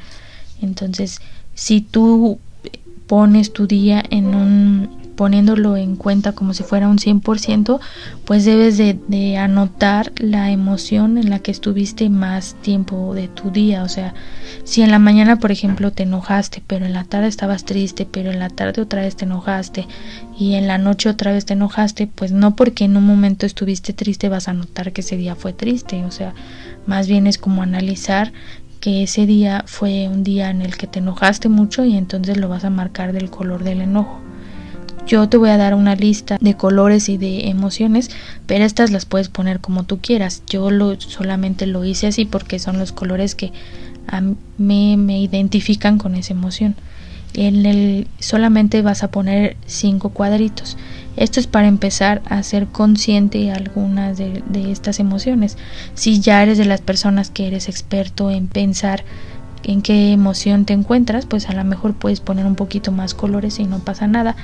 entonces 0.61 1.21
si 1.53 1.79
tú 1.79 2.37
pones 3.07 3.53
tu 3.53 3.65
día 3.65 4.03
en 4.09 4.35
un 4.35 5.02
poniéndolo 5.15 5.77
en 5.77 5.95
cuenta 5.95 6.33
como 6.33 6.53
si 6.53 6.63
fuera 6.63 6.87
un 6.87 6.97
100%, 6.97 7.79
pues 8.25 8.45
debes 8.45 8.77
de, 8.77 9.37
anotar 9.37 10.11
la 10.17 10.51
emoción 10.51 11.17
en 11.17 11.29
la 11.29 11.39
que 11.39 11.51
estuviste 11.51 12.09
más 12.09 12.55
tiempo 12.61 13.13
de 13.13 13.27
tu 13.27 13.51
día. 13.51 13.83
O 13.83 13.89
sea, 13.89 14.13
si 14.63 14.81
en 14.81 14.91
la 14.91 14.99
mañana, 14.99 15.37
por 15.37 15.51
ejemplo, 15.51 15.91
te 15.91 16.03
enojaste, 16.03 16.63
pero 16.65 16.85
en 16.85 16.93
la 16.93 17.03
tarde 17.03 17.27
estabas 17.27 17.65
triste, 17.65 18.07
pero 18.09 18.31
en 18.31 18.39
la 18.39 18.49
tarde 18.49 18.81
otra 18.81 19.01
vez 19.01 19.15
te 19.15 19.25
enojaste 19.25 19.87
y 20.37 20.55
en 20.55 20.67
la 20.67 20.77
noche 20.77 21.09
otra 21.09 21.31
vez 21.31 21.45
te 21.45 21.53
enojaste, 21.53 22.07
pues 22.07 22.31
no 22.31 22.55
porque 22.55 22.85
en 22.85 22.97
un 22.97 23.05
momento 23.05 23.45
estuviste 23.45 23.93
triste 23.93 24.29
vas 24.29 24.47
a 24.47 24.53
notar 24.53 24.93
que 24.93 25.01
ese 25.01 25.17
día 25.17 25.35
fue 25.35 25.53
triste. 25.53 26.03
O 26.05 26.11
sea, 26.11 26.33
más 26.85 27.07
bien 27.07 27.27
es 27.27 27.37
como 27.37 27.61
analizar 27.61 28.33
que 28.79 29.03
ese 29.03 29.25
día 29.25 29.63
fue 29.65 30.09
un 30.09 30.25
día 30.25 30.49
en 30.49 30.61
el 30.61 30.75
que 30.75 30.87
te 30.87 30.99
enojaste 30.99 31.47
mucho 31.47 31.85
y 31.85 31.95
entonces 31.95 32.35
lo 32.37 32.49
vas 32.49 32.65
a 32.65 32.69
marcar 32.69 33.13
del 33.13 33.29
color 33.29 33.63
del 33.63 33.81
enojo. 33.81 34.19
Yo 35.05 35.27
te 35.27 35.37
voy 35.37 35.49
a 35.49 35.57
dar 35.57 35.75
una 35.75 35.95
lista 35.95 36.37
de 36.39 36.55
colores 36.55 37.09
y 37.09 37.17
de 37.17 37.49
emociones, 37.49 38.09
pero 38.47 38.63
estas 38.63 38.89
las 38.89 39.05
puedes 39.05 39.27
poner 39.27 39.59
como 39.59 39.83
tú 39.83 39.99
quieras. 39.99 40.43
Yo 40.47 40.71
lo, 40.71 40.99
solamente 40.99 41.67
lo 41.67 41.83
hice 41.83 42.07
así 42.07 42.25
porque 42.25 42.57
son 42.57 42.79
los 42.79 42.93
colores 42.93 43.35
que 43.35 43.51
a 44.07 44.21
mí 44.57 44.97
me 44.97 45.19
identifican 45.19 45.97
con 45.97 46.15
esa 46.15 46.33
emoción. 46.33 46.75
En 47.33 47.65
el 47.65 48.07
solamente 48.19 48.81
vas 48.81 49.03
a 49.03 49.11
poner 49.11 49.57
cinco 49.65 50.09
cuadritos. 50.09 50.77
Esto 51.17 51.39
es 51.39 51.47
para 51.47 51.67
empezar 51.67 52.21
a 52.25 52.41
ser 52.43 52.67
consciente 52.67 53.51
algunas 53.51 54.17
de, 54.17 54.41
de 54.47 54.71
estas 54.71 54.99
emociones. 54.99 55.57
Si 55.95 56.21
ya 56.21 56.41
eres 56.41 56.57
de 56.57 56.65
las 56.65 56.81
personas 56.81 57.29
que 57.29 57.47
eres 57.47 57.67
experto 57.67 58.31
en 58.31 58.47
pensar 58.47 59.03
en 59.63 59.81
qué 59.81 60.11
emoción 60.11 60.65
te 60.65 60.73
encuentras, 60.73 61.25
pues 61.25 61.49
a 61.49 61.53
lo 61.53 61.63
mejor 61.63 61.93
puedes 61.93 62.19
poner 62.19 62.45
un 62.45 62.55
poquito 62.55 62.91
más 62.91 63.13
colores 63.13 63.59
y 63.59 63.65
no 63.65 63.79
pasa 63.79 64.07
nada. 64.07 64.35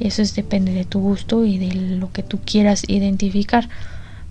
Eso 0.00 0.22
es, 0.22 0.34
depende 0.34 0.72
de 0.72 0.84
tu 0.84 1.00
gusto 1.00 1.44
y 1.44 1.58
de 1.58 1.74
lo 1.74 2.12
que 2.12 2.22
tú 2.22 2.38
quieras 2.44 2.84
identificar. 2.86 3.68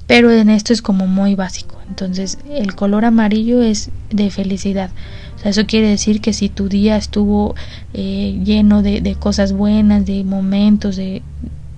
Pero 0.08 0.32
en 0.32 0.50
esto 0.50 0.72
es 0.72 0.82
como 0.82 1.06
muy 1.06 1.36
básico. 1.36 1.78
Entonces 1.90 2.40
el 2.50 2.76
color 2.76 3.04
amarillo 3.04 3.62
es 3.62 3.90
de 4.10 4.32
felicidad. 4.32 4.90
O 5.36 5.40
sea, 5.40 5.52
eso 5.52 5.66
quiere 5.66 5.90
decir 5.90 6.22
que 6.22 6.34
si 6.34 6.50
tu 6.50 6.70
día 6.70 6.96
estuvo 6.98 7.56
eh, 7.94 8.40
lleno 8.44 8.82
de, 8.82 9.16
cosas 9.20 9.52
buenas, 9.52 10.06
de 10.06 10.24
momentos, 10.24 10.96
de, 10.96 11.22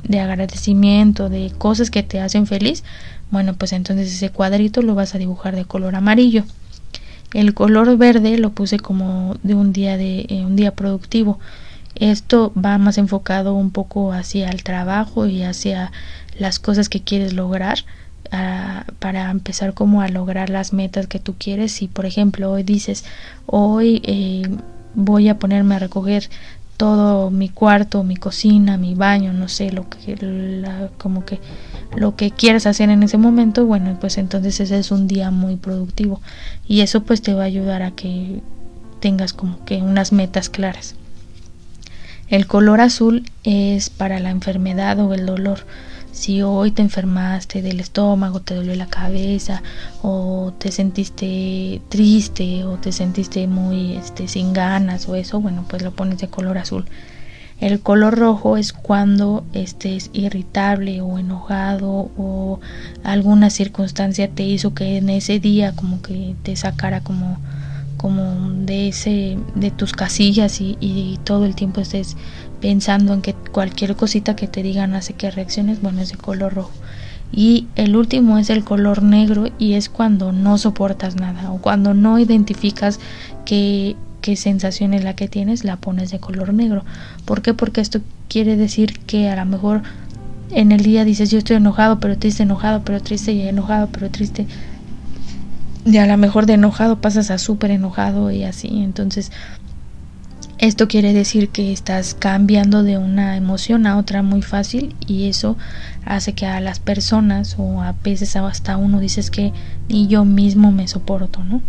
de 0.04 0.20
agradecimiento, 0.20 1.30
de 1.30 1.52
cosas 1.58 1.90
que 1.90 2.04
te 2.04 2.20
hacen 2.20 2.46
feliz, 2.46 2.84
bueno, 3.32 3.56
pues 3.56 3.74
entonces 3.74 4.14
ese 4.14 4.30
cuadrito 4.30 4.82
lo 4.82 4.96
vas 4.96 5.16
a 5.16 5.18
dibujar 5.18 5.56
de 5.56 5.66
color 5.66 5.96
amarillo. 5.96 6.44
El 7.34 7.54
color 7.54 7.96
verde 7.98 8.38
lo 8.38 8.52
puse 8.52 8.80
como 8.80 9.36
de 9.44 9.54
un 9.54 9.72
día 9.72 9.98
de 9.98 10.26
eh, 10.30 10.46
un 10.46 10.56
día 10.56 10.72
productivo. 10.72 11.40
Esto 11.96 12.54
va 12.54 12.78
más 12.78 12.98
enfocado 12.98 13.54
un 13.54 13.72
poco 13.72 14.14
hacia 14.14 14.50
el 14.50 14.64
trabajo 14.64 15.26
y 15.26 15.44
hacia 15.44 15.92
las 16.38 16.60
cosas 16.60 16.90
que 16.90 17.02
quieres 17.02 17.34
lograr 17.34 17.80
a, 18.32 18.86
para 19.00 19.30
empezar 19.32 19.74
como 19.74 20.02
a 20.02 20.08
lograr 20.08 20.50
las 20.50 20.74
metas 20.74 21.08
que 21.08 21.20
tú 21.20 21.36
quieres. 21.38 21.72
Si 21.72 21.88
por 21.88 22.06
ejemplo 22.06 22.52
hoy 22.52 22.64
dices 22.64 23.04
hoy 23.46 24.02
eh, 24.06 24.44
voy 24.96 25.30
a 25.30 25.40
ponerme 25.40 25.76
a 25.76 25.80
recoger 25.80 26.30
todo 26.78 27.30
mi 27.30 27.50
cuarto, 27.50 28.06
mi 28.06 28.16
cocina, 28.16 28.78
mi 28.78 28.96
baño, 28.96 29.34
no 29.34 29.50
sé, 29.50 29.70
lo 29.72 29.90
que 29.90 30.16
como 30.98 31.26
que 31.26 31.40
lo 31.94 32.16
que 32.16 32.32
quieras 32.32 32.66
hacer 32.68 32.90
en 32.90 33.04
ese 33.04 33.18
momento, 33.18 33.66
bueno, 33.66 33.98
pues 34.00 34.18
entonces 34.18 34.60
ese 34.62 34.80
es 34.80 34.92
un 34.92 35.08
día 35.08 35.30
muy 35.32 35.58
productivo 35.58 36.22
y 36.68 36.80
eso 36.80 37.04
pues 37.04 37.22
te 37.22 37.34
va 37.34 37.42
a 37.42 37.46
ayudar 37.48 37.82
a 37.82 37.92
que 37.92 38.42
tengas 39.02 39.34
como 39.34 39.64
que 39.66 39.78
unas 39.78 40.14
metas 40.14 40.50
claras. 40.50 40.96
El 42.30 42.46
color 42.46 42.80
azul 42.80 43.24
es 43.44 43.90
para 43.90 44.20
la 44.20 44.30
enfermedad 44.30 45.00
o 45.00 45.16
el 45.16 45.26
dolor. 45.26 45.66
Si 46.12 46.44
hoy 46.44 46.70
te 46.70 46.84
enfermaste 46.84 47.64
del 47.64 47.80
estómago, 47.80 48.40
te 48.40 48.54
dolió 48.54 48.76
la 48.76 48.86
cabeza 48.86 49.64
o 50.04 50.54
te 50.60 50.72
sentiste 50.72 51.82
triste 51.90 52.66
o 52.66 52.78
te 52.78 52.92
sentiste 52.92 53.48
muy 53.48 53.94
este, 53.94 54.28
sin 54.28 54.54
ganas 54.54 55.10
o 55.10 55.16
eso, 55.16 55.42
bueno, 55.42 55.66
pues 55.68 55.82
lo 55.82 55.92
pones 55.92 56.20
de 56.20 56.28
color 56.28 56.60
azul. 56.60 56.86
El 57.60 57.80
color 57.80 58.20
rojo 58.20 58.58
es 58.58 58.74
cuando 58.74 59.44
estés 59.54 60.12
irritable 60.14 61.02
o 61.02 61.18
enojado 61.18 62.12
o 62.16 62.60
alguna 63.04 63.50
circunstancia 63.50 64.30
te 64.30 64.44
hizo 64.44 64.76
que 64.76 64.98
en 64.98 65.10
ese 65.10 65.40
día 65.40 65.74
como 65.76 66.04
que 66.04 66.36
te 66.44 66.56
sacara 66.56 67.02
como 67.02 67.40
como 68.00 68.50
de 68.66 68.88
ese 68.88 69.38
de 69.56 69.72
tus 69.72 69.92
casillas 69.92 70.62
y, 70.62 70.78
y, 70.80 71.20
todo 71.26 71.46
el 71.46 71.54
tiempo 71.54 71.82
estés 71.82 72.16
pensando 72.62 73.14
en 73.14 73.22
que 73.22 73.34
cualquier 73.34 73.98
cosita 73.98 74.38
que 74.38 74.48
te 74.48 74.64
digan 74.64 74.94
hace 74.94 75.16
que 75.16 75.30
reacciones 75.30 75.82
bueno 75.82 76.00
es 76.02 76.10
de 76.10 76.18
color 76.18 76.54
rojo. 76.54 76.72
Y 77.34 77.68
el 77.76 77.98
último 77.98 78.38
es 78.38 78.50
el 78.50 78.64
color 78.64 79.04
negro 79.04 79.50
y 79.60 79.74
es 79.74 79.90
cuando 79.90 80.32
no 80.32 80.58
soportas 80.58 81.18
nada 81.18 81.52
o 81.52 81.58
cuando 81.58 81.94
no 81.94 82.20
identificas 82.20 83.02
qué, 83.46 83.98
qué 84.22 84.38
sensación 84.38 84.94
es 84.94 85.04
la 85.04 85.18
que 85.18 85.28
tienes 85.28 85.66
la 85.66 85.76
pones 85.76 86.10
de 86.10 86.20
color 86.20 86.54
negro. 86.54 86.86
¿por 87.26 87.42
qué? 87.42 87.54
porque 87.54 87.82
esto 87.82 88.00
quiere 88.30 88.56
decir 88.56 88.98
que 89.08 89.28
a 89.28 89.36
lo 89.36 89.46
mejor 89.46 89.82
en 90.52 90.72
el 90.72 90.84
día 90.84 91.04
dices 91.04 91.32
yo 91.32 91.38
estoy 91.38 91.58
enojado 91.58 92.00
pero 92.00 92.18
triste 92.18 92.44
enojado 92.44 92.82
pero 92.86 93.02
triste 93.02 93.34
y 93.34 93.42
enojado 93.42 93.90
pero 93.92 94.10
triste 94.10 94.48
y 95.86 95.98
a 95.98 96.06
lo 96.06 96.18
mejor 96.18 96.46
de 96.46 96.54
enojado 96.54 97.02
pasas 97.02 97.32
a 97.32 97.38
súper 97.38 97.72
enojado 97.72 98.32
y 98.32 98.44
así. 98.44 98.70
Entonces, 98.84 99.32
esto 100.58 100.88
quiere 100.88 101.14
decir 101.14 101.50
que 101.50 101.72
estás 101.72 102.14
cambiando 102.14 102.84
de 102.84 102.98
una 102.98 103.38
emoción 103.38 103.88
a 103.88 103.98
otra 103.98 104.24
muy 104.24 104.42
fácil 104.42 104.94
y 105.08 105.30
eso 105.30 105.58
hace 106.06 106.34
que 106.34 106.46
a 106.46 106.60
las 106.60 106.80
personas 106.80 107.56
o 107.58 107.82
a 107.82 107.94
veces 108.04 108.36
hasta 108.36 108.76
uno 108.76 109.00
dices 109.00 109.32
que 109.32 109.54
ni 109.88 110.08
yo 110.08 110.26
mismo 110.26 110.72
me 110.72 110.88
soporto, 110.88 111.44
¿no? 111.44 111.62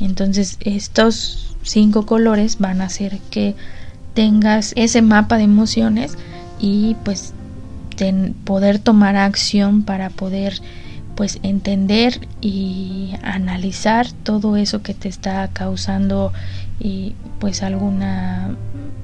Entonces, 0.00 0.56
estos 0.60 1.54
cinco 1.62 2.06
colores 2.06 2.58
van 2.58 2.80
a 2.80 2.86
hacer 2.86 3.18
que 3.30 3.54
tengas 4.14 4.72
ese 4.76 5.02
mapa 5.02 5.36
de 5.36 5.44
emociones 5.44 6.16
y 6.58 6.96
pues 7.04 7.34
poder 8.44 8.78
tomar 8.78 9.16
acción 9.16 9.82
para 9.82 10.08
poder 10.08 10.62
pues 11.20 11.38
entender 11.42 12.26
y 12.40 13.12
analizar 13.22 14.10
todo 14.10 14.56
eso 14.56 14.82
que 14.82 14.94
te 14.94 15.06
está 15.06 15.46
causando 15.48 16.32
y 16.78 17.12
pues 17.38 17.62
alguna 17.62 18.56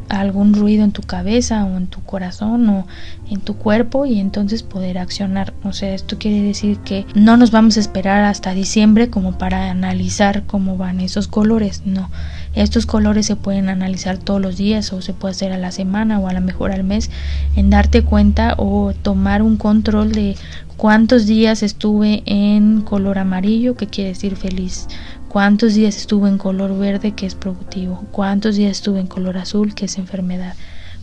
algún 0.09 0.55
ruido 0.55 0.83
en 0.83 0.93
tu 0.93 1.03
cabeza 1.03 1.67
o 1.67 1.77
en 1.77 1.89
tu 1.89 2.03
corazón 2.05 2.71
o 2.71 2.87
en 3.29 3.41
tu 3.43 3.59
cuerpo 3.59 4.07
y 4.07 4.19
entonces 4.19 4.63
poder 4.63 4.97
accionar. 4.97 5.53
O 5.63 5.75
sea, 5.75 5.93
esto 5.93 6.17
quiere 6.17 6.41
decir 6.41 6.79
que 6.79 7.05
no 7.15 7.37
nos 7.37 7.51
vamos 7.51 7.77
a 7.77 7.81
esperar 7.81 8.25
hasta 8.25 8.55
diciembre 8.55 9.11
como 9.11 9.37
para 9.37 9.71
analizar 9.71 10.45
cómo 10.47 10.79
van 10.79 11.01
esos 11.01 11.29
colores, 11.29 11.83
no. 11.85 12.09
Estos 12.57 12.87
colores 12.87 13.27
se 13.27 13.37
pueden 13.37 13.69
analizar 13.69 14.17
todos 14.17 14.41
los 14.41 14.57
días 14.57 14.91
o 14.95 15.03
se 15.03 15.13
puede 15.13 15.33
hacer 15.33 15.53
a 15.53 15.59
la 15.59 15.73
semana 15.73 16.19
o 16.19 16.27
a 16.27 16.33
lo 16.33 16.41
mejor 16.41 16.73
al 16.73 16.85
mes 16.85 17.11
en 17.55 17.69
darte 17.69 18.03
cuenta 18.03 18.55
o 18.57 18.95
tomar 19.03 19.43
un 19.43 19.59
control 19.59 20.13
de 20.13 20.37
cuántos 20.79 21.27
días 21.27 21.63
estuve 21.63 22.23
en 22.25 22.81
color 22.81 23.19
amarillo, 23.19 23.77
que 23.77 23.89
quiere 23.89 24.11
decir 24.11 24.37
feliz, 24.37 24.89
cuántos 25.29 25.75
días 25.75 25.99
estuve 25.99 26.31
en 26.31 26.39
color 26.39 26.79
verde, 26.79 27.13
que 27.13 27.27
es 27.27 27.35
productivo, 27.35 28.07
cuántos 28.11 28.57
días 28.57 28.73
estuve 28.73 29.01
en 29.01 29.07
color 29.07 29.37
azul, 29.37 29.75
que 29.75 29.85
es 29.85 29.99
enfermedad, 29.99 30.55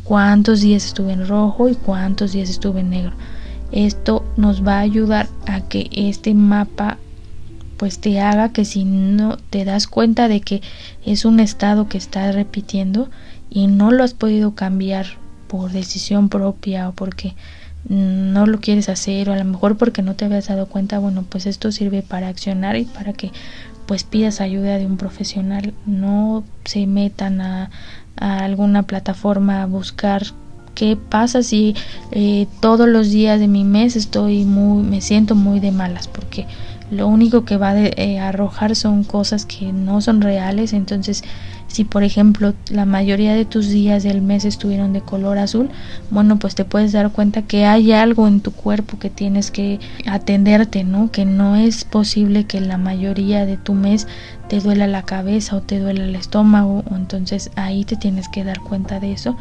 cuántos 0.03 0.61
días 0.61 0.83
estuve 0.83 1.13
en 1.13 1.27
rojo 1.27 1.69
y 1.69 1.75
cuántos 1.75 2.31
días 2.31 2.49
estuve 2.49 2.79
en 2.79 2.89
negro. 2.89 3.13
Esto 3.71 4.25
nos 4.37 4.65
va 4.65 4.77
a 4.77 4.81
ayudar 4.81 5.27
a 5.45 5.61
que 5.61 5.87
este 5.91 6.33
mapa 6.33 6.97
pues 7.77 7.99
te 7.99 8.19
haga 8.19 8.51
que 8.53 8.65
si 8.65 8.85
no 8.85 9.37
te 9.49 9.65
das 9.65 9.87
cuenta 9.87 10.27
de 10.27 10.41
que 10.41 10.61
es 11.05 11.25
un 11.25 11.39
estado 11.39 11.87
que 11.87 11.97
estás 11.97 12.35
repitiendo 12.35 13.09
y 13.49 13.67
no 13.67 13.91
lo 13.91 14.03
has 14.03 14.13
podido 14.13 14.55
cambiar 14.55 15.05
por 15.47 15.71
decisión 15.71 16.29
propia 16.29 16.89
o 16.89 16.93
porque 16.93 17.35
no 17.89 18.45
lo 18.45 18.59
quieres 18.59 18.89
hacer 18.89 19.29
o 19.29 19.33
a 19.33 19.37
lo 19.37 19.45
mejor 19.45 19.77
porque 19.77 20.01
no 20.01 20.15
te 20.15 20.25
habías 20.25 20.47
dado 20.47 20.67
cuenta, 20.67 20.99
bueno, 20.99 21.25
pues 21.27 21.45
esto 21.45 21.71
sirve 21.71 22.01
para 22.01 22.29
accionar 22.29 22.77
y 22.77 22.85
para 22.85 23.13
que 23.13 23.31
pues 23.85 24.03
pidas 24.03 24.39
ayuda 24.39 24.77
de 24.77 24.85
un 24.85 24.97
profesional, 24.97 25.73
no 25.85 26.43
se 26.63 26.87
metan 26.87 27.41
a, 27.41 27.69
alguna 28.15 28.83
plataforma 28.83 29.63
a 29.63 29.65
buscar 29.65 30.23
qué 30.75 30.95
pasa 30.97 31.43
si 31.43 31.75
eh, 32.11 32.47
todos 32.61 32.87
los 32.87 33.09
días 33.09 33.39
de 33.39 33.47
mi 33.47 33.63
mes 33.63 33.95
estoy 33.95 34.45
muy, 34.45 34.83
me 34.83 35.01
siento 35.01 35.35
muy 35.35 35.59
de 35.59 35.71
malas, 35.71 36.07
porque 36.07 36.47
lo 36.93 37.07
único 37.07 37.45
que 37.45 37.57
va 37.57 37.71
a 37.71 37.79
eh, 37.79 38.19
arrojar 38.19 38.75
son 38.75 39.03
cosas 39.03 39.45
que 39.45 39.73
no 39.73 40.01
son 40.01 40.21
reales, 40.21 40.73
entonces 40.73 41.23
si 41.67 41.85
por 41.85 42.03
ejemplo 42.03 42.53
la 42.69 42.85
mayoría 42.85 43.33
de 43.33 43.45
tus 43.45 43.69
días 43.69 44.03
del 44.03 44.21
mes 44.21 44.45
estuvieron 44.45 44.93
de 44.93 45.01
color 45.01 45.39
azul, 45.39 45.69
bueno, 46.11 46.37
pues 46.37 46.53
te 46.53 46.65
puedes 46.65 46.91
dar 46.91 47.11
cuenta 47.11 47.41
que 47.41 47.65
hay 47.65 47.91
algo 47.91 48.27
en 48.27 48.41
tu 48.41 48.51
cuerpo 48.51 48.99
que 48.99 49.09
tienes 49.09 49.49
que 49.49 49.79
atenderte, 50.05 50.83
¿no? 50.83 51.09
Que 51.09 51.25
no 51.25 51.55
es 51.55 51.83
posible 51.83 52.45
que 52.45 52.61
la 52.61 52.77
mayoría 52.77 53.47
de 53.47 53.57
tu 53.57 53.73
mes 53.73 54.07
te 54.49 54.59
duela 54.59 54.85
la 54.85 55.01
cabeza 55.01 55.55
o 55.55 55.61
te 55.61 55.79
duela 55.79 56.03
el 56.03 56.15
estómago, 56.15 56.83
entonces 56.91 57.49
ahí 57.55 57.85
te 57.85 57.95
tienes 57.95 58.29
que 58.29 58.43
dar 58.43 58.59
cuenta 58.59 58.99
de 58.99 59.13
eso 59.13 59.35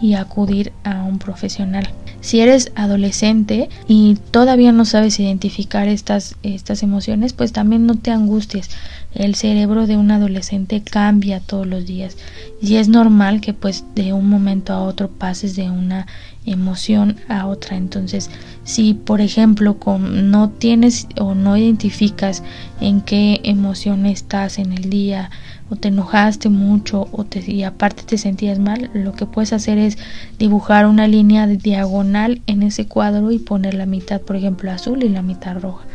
y 0.00 0.14
acudir 0.14 0.72
a 0.82 1.02
un 1.02 1.18
profesional. 1.18 1.88
Si 2.20 2.40
eres 2.40 2.72
adolescente 2.74 3.68
y 3.86 4.16
todavía 4.30 4.72
no 4.72 4.86
sabes 4.86 5.20
identificar 5.20 5.88
estas, 5.88 6.36
estas 6.42 6.82
emociones, 6.82 7.34
pues 7.34 7.52
también 7.52 7.86
no 7.86 7.96
te 7.96 8.10
angusties. 8.10 8.70
El 9.14 9.34
cerebro 9.34 9.86
de 9.86 9.96
un 9.96 10.10
adolescente 10.10 10.82
cambia 10.82 11.40
todos 11.40 11.66
los 11.66 11.86
días 11.86 12.16
y 12.60 12.76
es 12.76 12.88
normal 12.88 13.40
que 13.40 13.52
pues 13.52 13.84
de 13.94 14.12
un 14.12 14.28
momento 14.28 14.72
a 14.72 14.82
otro 14.82 15.10
pases 15.10 15.54
de 15.54 15.70
una 15.70 16.06
emoción 16.46 17.16
a 17.28 17.46
otra. 17.46 17.76
Entonces, 17.76 18.30
si 18.64 18.94
por 18.94 19.20
ejemplo 19.20 19.76
no 20.00 20.50
tienes 20.50 21.06
o 21.18 21.34
no 21.34 21.56
identificas 21.56 22.42
en 22.80 23.00
qué 23.02 23.40
emoción 23.44 24.06
estás 24.06 24.58
en 24.58 24.72
el 24.72 24.90
día, 24.90 25.30
o 25.70 25.76
te 25.76 25.88
enojaste 25.88 26.48
mucho 26.48 27.08
o 27.12 27.24
te, 27.24 27.40
y 27.50 27.62
aparte 27.62 28.02
te 28.02 28.18
sentías 28.18 28.58
mal, 28.58 28.90
lo 28.92 29.12
que 29.12 29.26
puedes 29.26 29.52
hacer 29.52 29.78
es 29.78 29.98
dibujar 30.38 30.86
una 30.86 31.08
línea 31.08 31.46
diagonal 31.46 32.42
en 32.46 32.62
ese 32.62 32.86
cuadro 32.86 33.32
y 33.32 33.38
poner 33.38 33.74
la 33.74 33.86
mitad, 33.86 34.20
por 34.20 34.36
ejemplo, 34.36 34.70
azul 34.70 35.02
y 35.02 35.08
la 35.08 35.22
mitad 35.22 35.58
roja. 35.58 35.86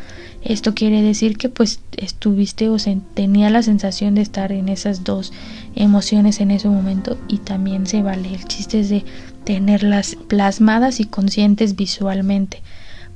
Esto 0.41 0.73
quiere 0.73 1.01
decir 1.01 1.38
que 1.38 1.49
pues 1.49 1.82
estuviste 1.97 2.69
o 2.69 2.79
se, 2.79 2.97
tenía 3.13 3.49
la 3.49 3.62
sensación 3.62 4.15
de 4.15 4.21
estar 4.21 4.53
en 4.53 4.69
esas 4.69 5.03
dos 5.03 5.34
emociones 5.75 6.39
en 6.39 6.51
ese 6.51 6.69
momento 6.69 7.17
y 7.27 7.39
también 7.39 7.86
se 7.86 8.01
vale. 8.01 8.34
El 8.34 8.45
chiste 8.45 8.79
es 8.79 8.89
de 8.89 9.03
tenerlas 9.43 10.15
plasmadas 10.27 11.01
y 11.01 11.05
conscientes 11.05 11.75
visualmente. 11.75 12.62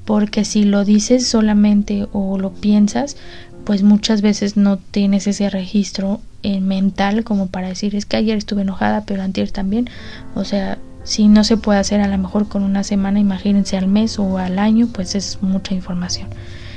Porque 0.03 0.43
si 0.43 0.65
lo 0.65 0.83
dices 0.83 1.25
solamente 1.25 2.07
o 2.11 2.37
lo 2.37 2.51
piensas, 2.51 3.15
pues 3.65 3.84
muchas 3.84 4.21
veces 4.21 4.58
no 4.58 4.78
tienes 4.78 5.28
ese 5.28 5.49
registro 5.49 6.21
en 6.41 6.56
eh, 6.56 6.62
mental 6.62 7.23
como 7.23 7.47
para 7.47 7.69
decir 7.69 7.95
es 7.95 8.06
que 8.06 8.17
ayer 8.17 8.38
estuve 8.38 8.63
enojada 8.63 9.04
pero 9.06 9.23
antier 9.23 9.52
también 9.52 9.89
o 10.36 10.43
sea 10.43 10.78
si 11.04 11.28
no 11.28 11.43
se 11.43 11.58
puede 11.58 11.80
hacer 11.80 12.02
a 12.02 12.08
lo 12.08 12.17
mejor 12.17 12.47
con 12.47 12.63
una 12.63 12.84
semana 12.84 13.19
imagínense 13.19 13.78
al 13.78 13.88
mes 13.88 14.19
o 14.19 14.38
al 14.38 14.58
año 14.58 14.88
pues 14.88 15.15
es 15.15 15.39
mucha 15.41 15.73
información. 15.73 16.30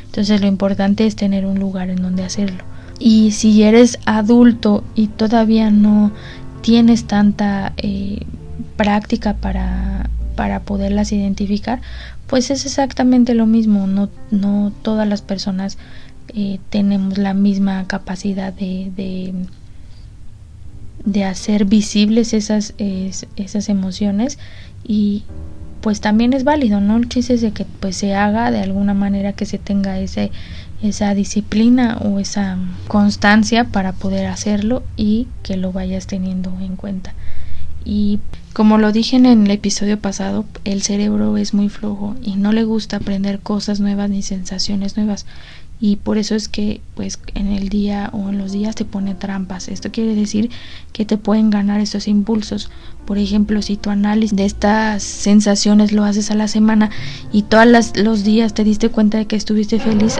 Entonces 0.06 0.40
lo 0.40 0.46
importante 0.46 1.06
es 1.06 1.16
tener 1.16 1.46
un 1.46 1.58
lugar 1.58 1.90
en 1.90 2.02
donde 2.02 2.24
hacerlo. 2.24 2.64
Y 2.98 3.32
si 3.32 3.62
eres 3.62 3.98
adulto 4.04 4.82
y 4.94 5.08
todavía 5.08 5.70
no 5.70 6.10
tienes 6.62 7.04
tanta 7.04 7.72
eh, 7.76 8.20
práctica 8.76 9.34
para 9.34 10.10
para 10.34 10.60
poderlas 10.60 11.12
identificar 11.12 11.80
pues 12.26 12.50
es 12.50 12.66
exactamente 12.66 13.34
lo 13.34 13.46
mismo. 13.46 13.86
No 13.86 14.08
no 14.30 14.72
todas 14.82 15.06
las 15.06 15.22
personas 15.22 15.78
eh, 16.38 16.60
tenemos 16.68 17.16
la 17.16 17.32
misma 17.32 17.86
capacidad 17.86 18.52
de, 18.52 19.32
de, 21.04 21.24
hacer 21.24 21.64
visibles 21.64 22.34
esas, 22.34 22.74
esas 22.76 23.70
emociones 23.70 24.38
y 24.84 25.24
pues 25.80 26.02
también 26.02 26.34
es 26.34 26.44
válido, 26.44 26.80
¿no? 26.80 26.98
El 26.98 27.08
chiste 27.08 27.32
es 27.32 27.40
de 27.40 27.52
que 27.52 27.64
pues 27.64 27.96
se 27.96 28.14
haga 28.14 28.50
de 28.50 28.60
alguna 28.60 28.92
manera 28.92 29.32
que 29.32 29.46
se 29.46 29.56
tenga 29.56 29.98
ese, 29.98 30.30
esa 30.82 31.14
disciplina 31.14 31.96
o 32.04 32.18
esa 32.18 32.58
constancia 32.86 33.64
para 33.64 33.92
poder 33.92 34.26
hacerlo 34.26 34.82
y 34.94 35.28
que 35.42 35.56
lo 35.56 35.72
vayas 35.72 36.06
teniendo 36.06 36.52
en 36.60 36.76
cuenta. 36.76 37.14
Y 37.82 38.18
como 38.52 38.78
lo 38.78 38.92
dije 38.92 39.16
en 39.16 39.26
el 39.26 39.50
episodio 39.50 39.98
pasado, 39.98 40.44
el 40.64 40.82
cerebro 40.82 41.36
es 41.36 41.54
muy 41.54 41.68
flojo 41.68 42.16
y 42.20 42.34
no 42.34 42.52
le 42.52 42.64
gusta 42.64 42.96
aprender 42.96 43.38
cosas 43.38 43.80
nuevas 43.80 44.10
ni 44.10 44.22
sensaciones 44.22 44.96
nuevas 44.96 45.24
y 45.78 45.96
por 45.96 46.16
eso 46.16 46.34
es 46.34 46.48
que 46.48 46.80
pues 46.94 47.18
en 47.34 47.48
el 47.48 47.68
día 47.68 48.10
o 48.12 48.30
en 48.30 48.38
los 48.38 48.52
días 48.52 48.74
te 48.74 48.84
pone 48.84 49.14
trampas. 49.14 49.68
Esto 49.68 49.90
quiere 49.92 50.14
decir 50.14 50.50
que 50.92 51.04
te 51.04 51.18
pueden 51.18 51.50
ganar 51.50 51.80
esos 51.80 52.08
impulsos. 52.08 52.70
Por 53.04 53.18
ejemplo, 53.18 53.60
si 53.62 53.76
tu 53.76 53.90
análisis 53.90 54.36
de 54.36 54.46
estas 54.46 55.02
sensaciones 55.02 55.92
lo 55.92 56.04
haces 56.04 56.30
a 56.30 56.34
la 56.34 56.48
semana 56.48 56.90
y 57.32 57.42
todos 57.42 57.66
los 57.96 58.24
días 58.24 58.54
te 58.54 58.64
diste 58.64 58.88
cuenta 58.88 59.18
de 59.18 59.26
que 59.26 59.36
estuviste 59.36 59.78
feliz, 59.78 60.18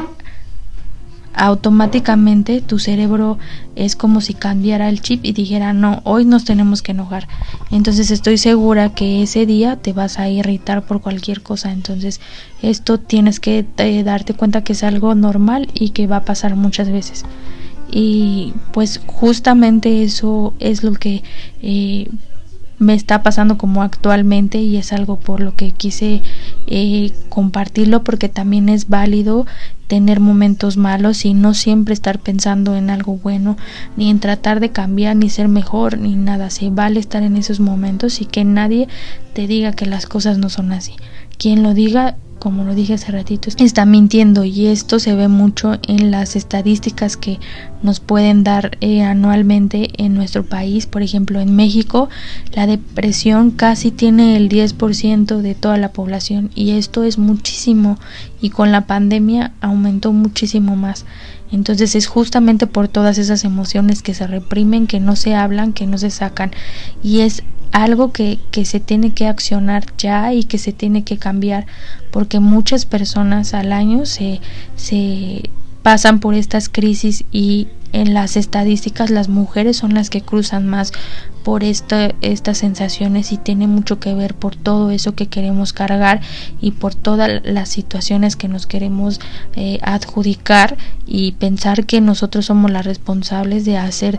automáticamente 1.37 2.63
tu 2.63 2.79
cerebro 2.79 3.39
es 3.77 3.95
como 3.95 4.23
si 4.23 4.33
cambiara 4.33 4.89
el 4.89 5.03
chip 5.03 5.25
y 5.25 5.33
dijera 5.33 5.75
no, 5.75 6.01
hoy 6.05 6.25
nos 6.25 6.45
tenemos 6.45 6.83
que 6.83 6.93
enojar. 6.93 7.29
Entonces 7.71 8.11
estoy 8.11 8.39
segura 8.39 8.95
que 8.95 9.23
ese 9.23 9.45
día 9.45 9.77
te 9.77 9.93
vas 9.93 10.19
a 10.19 10.29
irritar 10.31 10.87
por 10.87 11.03
cualquier 11.03 11.43
cosa. 11.43 11.73
Entonces 11.73 12.21
esto 12.63 12.99
tienes 12.99 13.39
que 13.39 13.67
eh, 13.77 14.03
darte 14.03 14.35
cuenta 14.35 14.65
que 14.65 14.73
es 14.73 14.83
algo 14.83 15.15
normal 15.15 15.69
y 15.75 15.91
que 15.91 16.07
va 16.07 16.17
a 16.17 16.25
pasar 16.25 16.57
muchas 16.57 16.91
veces. 16.91 17.25
Y 17.91 18.55
pues 18.73 19.01
justamente 19.07 20.03
eso 20.03 20.55
es 20.59 20.83
lo 20.83 20.95
que 20.95 21.23
eh, 21.63 22.09
me 22.79 22.95
está 22.95 23.23
pasando 23.23 23.57
como 23.57 23.83
actualmente 23.83 24.59
y 24.59 24.77
es 24.77 24.93
algo 24.93 25.17
por 25.17 25.41
lo 25.41 25.55
que 25.55 25.73
quise 25.73 26.23
eh, 26.67 27.13
compartirlo 27.29 28.05
porque 28.05 28.29
también 28.29 28.69
es 28.69 28.89
válido 28.89 29.47
tener 29.87 30.21
momentos 30.21 30.77
malos 30.77 31.25
y 31.25 31.33
no 31.33 31.55
siempre 31.55 31.95
estar 31.95 32.19
pensando 32.19 32.77
en 32.77 32.91
algo 32.91 33.17
bueno 33.17 33.57
ni 33.97 34.11
en 34.11 34.21
tratar 34.21 34.61
de 34.61 34.71
cambiar 34.71 35.17
ni 35.17 35.31
ser 35.31 35.49
mejor 35.49 35.99
ni 35.99 36.17
nada. 36.17 36.51
Se 36.51 36.71
vale 36.71 37.01
estar 37.01 37.23
en 37.23 37.37
esos 37.37 37.61
momentos 37.61 38.21
y 38.21 38.27
que 38.27 38.45
nadie 38.45 38.89
te 39.33 39.47
diga 39.47 39.73
que 39.73 39.87
las 39.87 40.07
cosas 40.07 40.39
no 40.39 40.51
son 40.51 40.73
así. 40.73 40.95
Quien 41.39 41.63
lo 41.63 41.73
diga 41.73 42.17
como 42.47 42.63
lo 42.63 42.77
dije 42.77 42.95
hace 42.95 43.11
ratito, 43.11 43.49
está 43.59 43.87
mintiendo 43.87 44.45
y 44.45 44.69
esto 44.69 45.01
se 45.01 45.17
ve 45.17 45.27
mucho 45.27 45.81
en 45.89 46.13
las 46.13 46.37
estadísticas 46.37 47.17
que 47.17 47.41
nos 47.83 47.99
pueden 47.99 48.45
dar 48.45 48.79
eh, 48.81 49.03
anualmente 49.03 49.91
en 49.97 50.15
nuestro 50.15 50.45
país. 50.45 50.87
Por 50.87 51.03
ejemplo, 51.03 51.41
en 51.41 51.57
México 51.57 52.09
la 52.53 52.69
depresión 52.69 53.51
casi 53.51 53.91
tiene 53.91 54.37
el 54.37 54.49
10% 54.49 55.39
de 55.39 55.57
toda 55.57 55.77
la 55.77 55.91
población 55.91 56.51
y 56.55 56.71
esto 56.79 57.03
es 57.03 57.19
muchísimo 57.19 57.99
y 58.41 58.51
con 58.51 58.71
la 58.71 58.87
pandemia 58.87 59.51
aumentó 59.61 60.13
muchísimo 60.13 60.77
más. 60.77 61.05
Entonces 61.51 61.97
es 61.97 62.07
justamente 62.07 62.69
por 62.69 62.87
todas 62.87 63.19
esas 63.19 63.43
emociones 63.43 64.03
que 64.03 64.15
se 64.15 64.29
reprimen, 64.29 64.87
que 64.87 65.01
no 65.01 65.17
se 65.17 65.35
hablan, 65.35 65.73
que 65.73 65.89
no 65.89 65.99
se 65.99 66.11
sacan 66.11 66.53
y 67.03 67.23
es 67.23 67.43
algo 67.77 68.11
que, 68.11 68.39
que 68.51 68.65
se 68.65 68.81
tiene 68.81 69.13
que 69.13 69.27
accionar 69.27 69.85
ya 69.99 70.33
y 70.33 70.45
que 70.45 70.57
se 70.57 70.73
tiene 70.73 71.05
que 71.05 71.19
cambiar 71.19 71.67
porque 72.11 72.41
muchas 72.41 72.87
personas 72.87 73.53
al 73.53 73.71
año 73.71 74.07
se, 74.07 74.41
se 74.77 75.51
pasan 75.83 76.19
por 76.19 76.35
estas 76.35 76.71
crisis 76.71 77.25
y 77.33 77.69
en 77.93 78.15
las 78.15 78.39
estadísticas 78.39 79.11
las 79.11 79.29
mujeres 79.29 79.77
son 79.77 79.93
las 79.93 80.09
que 80.09 80.23
cruzan 80.23 80.67
más 80.67 80.93
por 81.45 81.65
esta, 81.65 82.15
estas 82.23 82.57
sensaciones 82.59 83.31
y 83.31 83.37
tiene 83.37 83.67
mucho 83.67 84.01
que 84.01 84.15
ver 84.15 84.35
por 84.35 84.57
todo 84.57 84.91
eso 84.91 85.15
que 85.15 85.27
queremos 85.27 85.75
cargar 85.75 86.23
y 86.63 86.71
por 86.73 86.95
todas 86.95 87.43
las 87.45 87.69
situaciones 87.69 88.37
que 88.37 88.49
nos 88.49 88.67
queremos 88.67 89.21
eh, 89.55 89.79
adjudicar 89.83 90.79
y 91.07 91.33
pensar 91.33 91.85
que 91.85 92.01
nosotros 92.01 92.47
somos 92.47 92.71
las 92.71 92.87
responsables 92.87 93.67
de 93.67 93.77
hacer 93.77 94.19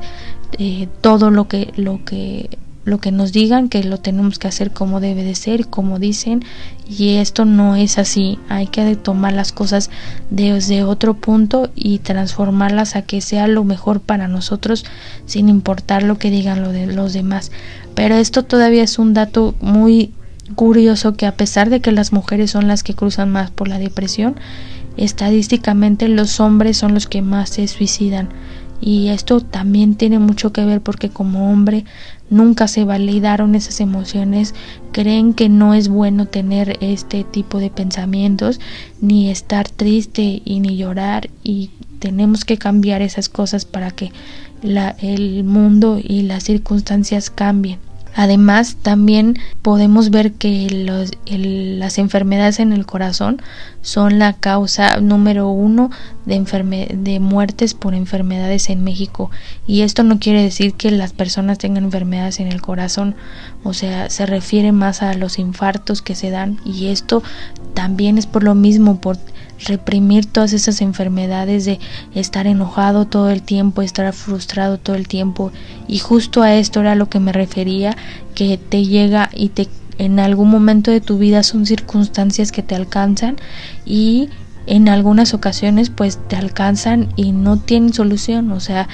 eh, 0.60 0.88
todo 1.02 1.32
lo 1.32 1.48
que 1.48 1.74
lo 1.76 2.06
que 2.06 2.50
lo 2.88 3.00
que 3.00 3.12
nos 3.12 3.34
digan 3.34 3.68
que 3.68 3.84
lo 3.84 3.98
tenemos 3.98 4.40
que 4.40 4.48
hacer 4.48 4.72
como 4.72 5.02
debe 5.02 5.26
de 5.26 5.36
ser, 5.36 5.68
como 5.68 6.00
dicen, 6.00 6.46
y 6.88 7.16
esto 7.16 7.44
no 7.44 7.76
es 7.76 7.98
así. 7.98 8.40
Hay 8.48 8.68
que 8.68 8.96
tomar 8.96 9.34
las 9.34 9.52
cosas 9.52 9.90
desde 10.30 10.84
otro 10.84 11.14
punto 11.14 11.70
y 11.76 12.00
transformarlas 12.00 12.96
a 12.96 13.02
que 13.02 13.20
sea 13.20 13.48
lo 13.48 13.66
mejor 13.66 14.00
para 14.00 14.30
nosotros 14.30 14.86
sin 15.26 15.50
importar 15.50 16.02
lo 16.04 16.18
que 16.18 16.32
digan 16.32 16.62
lo 16.62 16.72
de 16.72 16.88
los 16.88 17.12
demás. 17.12 17.52
Pero 17.94 18.16
esto 18.16 18.44
todavía 18.44 18.84
es 18.84 19.00
un 19.00 19.14
dato 19.14 19.54
muy 19.60 20.14
curioso 20.56 21.16
que 21.16 21.26
a 21.26 21.36
pesar 21.36 21.70
de 21.70 21.82
que 21.82 21.92
las 21.92 22.14
mujeres 22.14 22.52
son 22.52 22.70
las 22.70 22.84
que 22.84 22.94
cruzan 22.94 23.30
más 23.30 23.52
por 23.52 23.68
la 23.68 23.80
depresión, 23.80 24.38
estadísticamente 24.96 26.08
los 26.08 26.40
hombres 26.40 26.78
son 26.78 26.94
los 26.94 27.06
que 27.06 27.22
más 27.22 27.50
se 27.50 27.68
suicidan. 27.68 28.30
Y 28.80 29.10
esto 29.10 29.42
también 29.42 29.96
tiene 29.96 30.20
mucho 30.20 30.54
que 30.54 30.64
ver 30.64 30.82
porque 30.82 31.10
como 31.10 31.52
hombre 31.52 31.86
nunca 32.30 32.68
se 32.68 32.84
validaron 32.84 33.56
esas 33.56 33.80
emociones, 33.80 34.54
creen 34.92 35.34
que 35.34 35.50
no 35.50 35.74
es 35.74 35.88
bueno 35.88 36.26
tener 36.26 36.78
este 36.82 37.24
tipo 37.24 37.60
de 37.60 37.70
pensamientos, 37.70 38.60
ni 39.02 39.30
estar 39.30 39.70
triste 39.70 40.42
y 40.44 40.60
ni 40.60 40.78
llorar 40.78 41.30
y 41.44 41.72
tenemos 42.00 42.46
que 42.46 42.58
cambiar 42.58 43.02
esas 43.02 43.30
cosas 43.30 43.66
para 43.66 43.92
que 43.92 44.12
la, 44.62 44.96
el 45.02 45.44
mundo 45.44 46.00
y 46.02 46.24
las 46.24 46.44
circunstancias 46.44 47.30
cambien. 47.30 47.87
Además, 48.18 48.78
también 48.82 49.38
podemos 49.62 50.10
ver 50.10 50.34
que 50.34 50.68
los, 50.72 51.12
las 51.28 52.00
enfermedades 52.00 52.60
en 52.60 52.74
el 52.74 52.88
corazón 52.88 53.44
son 53.84 54.18
la 54.18 54.34
causa 54.34 55.00
número 55.00 55.50
uno 55.50 55.92
de, 56.26 57.20
muertes 57.22 57.76
por 57.76 57.94
enfermedades 57.94 58.72
en 58.72 58.84
México. 58.84 59.30
Y 59.68 59.82
esto 59.82 60.02
no 60.02 60.18
quiere 60.18 60.42
decir 60.42 60.74
que 60.74 60.90
las 60.90 61.14
personas 61.14 61.60
tengan 61.60 61.84
enfermedades 61.84 62.40
en 62.40 62.48
el 62.48 62.60
corazón, 62.60 63.14
o 63.64 63.76
sea, 63.76 64.10
se 64.10 64.26
refiere 64.26 64.72
más 64.72 65.04
a 65.04 65.14
los 65.14 65.38
infartos 65.38 66.02
que 66.02 66.16
se 66.16 66.32
dan. 66.32 66.58
Y 66.66 66.88
esto 66.88 67.22
también 67.76 68.18
es 68.18 68.26
por 68.26 68.44
lo 68.44 68.56
mismo, 68.56 69.00
por 69.00 69.20
reprimir 69.66 70.26
todas 70.26 70.54
esas 70.54 70.82
enfermedades 70.82 71.66
de 71.66 71.80
estar 72.14 72.48
enojado 72.48 73.06
todo 73.06 73.30
el 73.30 73.42
tiempo, 73.42 73.82
estar 73.82 74.12
frustrado 74.14 74.78
todo 74.78 74.96
el 74.96 75.08
tiempo. 75.08 75.52
Y 75.88 76.00
justo 76.00 76.42
a 76.42 76.56
esto 76.56 76.82
era 76.82 76.96
lo 76.96 77.10
que 77.10 77.20
me 77.20 77.32
refería 77.32 77.96
que 78.36 78.58
te 78.58 78.86
llega 78.86 79.30
y 79.34 79.50
te 79.50 79.68
en 79.98 80.20
algún 80.20 80.50
momento 80.50 80.92
de 80.92 81.02
tu 81.02 81.18
vida 81.18 81.42
son 81.44 81.66
circunstancias 81.66 82.52
que 82.52 82.62
te 82.62 82.76
alcanzan 82.76 83.38
y 83.84 84.30
en 84.68 84.90
algunas 84.90 85.34
ocasiones 85.34 85.90
pues 85.90 86.20
te 86.28 86.36
alcanzan 86.36 87.10
y 87.16 87.32
no 87.32 87.58
tienen 87.58 87.94
solución, 87.94 88.52
o 88.52 88.60
sea, 88.60 88.88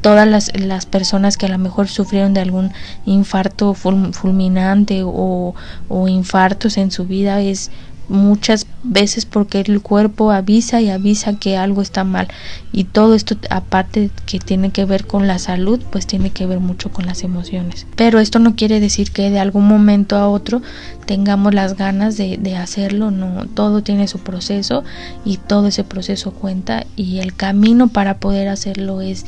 todas 0.00 0.28
las, 0.28 0.52
las 0.60 0.84
personas 0.84 1.38
que 1.38 1.46
a 1.46 1.48
lo 1.48 1.56
mejor 1.56 1.88
sufrieron 1.88 2.34
de 2.34 2.40
algún 2.40 2.72
infarto 3.06 3.72
fulminante 3.72 5.02
o, 5.02 5.54
o 5.88 6.08
infartos 6.08 6.76
en 6.76 6.90
su 6.90 7.06
vida 7.06 7.40
es 7.40 7.70
muchas 8.08 8.66
veces 8.82 9.26
porque 9.26 9.60
el 9.60 9.80
cuerpo 9.80 10.30
avisa 10.30 10.80
y 10.80 10.90
avisa 10.90 11.38
que 11.38 11.56
algo 11.56 11.82
está 11.82 12.04
mal. 12.04 12.28
Y 12.72 12.84
todo 12.84 13.14
esto 13.14 13.36
aparte 13.50 14.10
que 14.26 14.38
tiene 14.38 14.70
que 14.70 14.84
ver 14.84 15.06
con 15.06 15.26
la 15.26 15.38
salud 15.38 15.80
pues 15.90 16.06
tiene 16.06 16.30
que 16.30 16.46
ver 16.46 16.60
mucho 16.60 16.90
con 16.90 17.06
las 17.06 17.22
emociones. 17.22 17.86
Pero 17.96 18.20
esto 18.20 18.38
no 18.38 18.56
quiere 18.56 18.80
decir 18.80 19.10
que 19.10 19.30
de 19.30 19.38
algún 19.38 19.66
momento 19.66 20.16
a 20.16 20.28
otro 20.28 20.62
tengamos 21.06 21.54
las 21.54 21.76
ganas 21.76 22.16
de, 22.16 22.36
de 22.36 22.56
hacerlo 22.56 23.10
no. 23.10 23.46
Todo 23.46 23.82
tiene 23.82 24.08
su 24.08 24.18
proceso 24.18 24.84
y 25.24 25.38
todo 25.38 25.68
ese 25.68 25.84
proceso 25.84 26.32
cuenta 26.32 26.86
y 26.96 27.18
el 27.18 27.34
camino 27.34 27.88
para 27.88 28.18
poder 28.18 28.48
hacerlo 28.48 29.00
es 29.00 29.26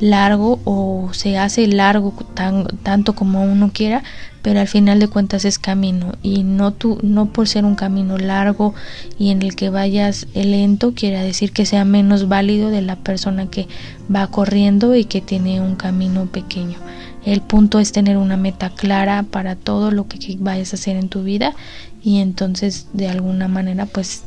largo 0.00 0.60
o 0.64 1.10
se 1.12 1.38
hace 1.38 1.66
largo 1.66 2.12
tan, 2.34 2.66
tanto 2.82 3.14
como 3.14 3.42
uno 3.42 3.70
quiera, 3.72 4.02
pero 4.42 4.60
al 4.60 4.68
final 4.68 5.00
de 5.00 5.08
cuentas 5.08 5.44
es 5.44 5.58
camino 5.58 6.12
y 6.22 6.44
no 6.44 6.72
tú 6.72 6.98
no 7.02 7.26
por 7.26 7.48
ser 7.48 7.64
un 7.64 7.74
camino 7.74 8.16
largo 8.18 8.74
y 9.18 9.30
en 9.30 9.42
el 9.42 9.56
que 9.56 9.70
vayas 9.70 10.26
lento 10.34 10.94
quiere 10.94 11.22
decir 11.22 11.52
que 11.52 11.66
sea 11.66 11.84
menos 11.84 12.28
válido 12.28 12.70
de 12.70 12.82
la 12.82 12.96
persona 12.96 13.50
que 13.50 13.66
va 14.14 14.26
corriendo 14.28 14.94
y 14.94 15.04
que 15.04 15.20
tiene 15.20 15.60
un 15.60 15.76
camino 15.76 16.26
pequeño. 16.26 16.78
El 17.24 17.40
punto 17.42 17.78
es 17.78 17.92
tener 17.92 18.16
una 18.16 18.36
meta 18.36 18.70
clara 18.70 19.24
para 19.24 19.56
todo 19.56 19.90
lo 19.90 20.06
que 20.06 20.18
vayas 20.38 20.72
a 20.72 20.76
hacer 20.76 20.96
en 20.96 21.08
tu 21.08 21.24
vida 21.24 21.54
y 22.02 22.20
entonces 22.20 22.86
de 22.92 23.08
alguna 23.08 23.48
manera 23.48 23.86
pues 23.86 24.22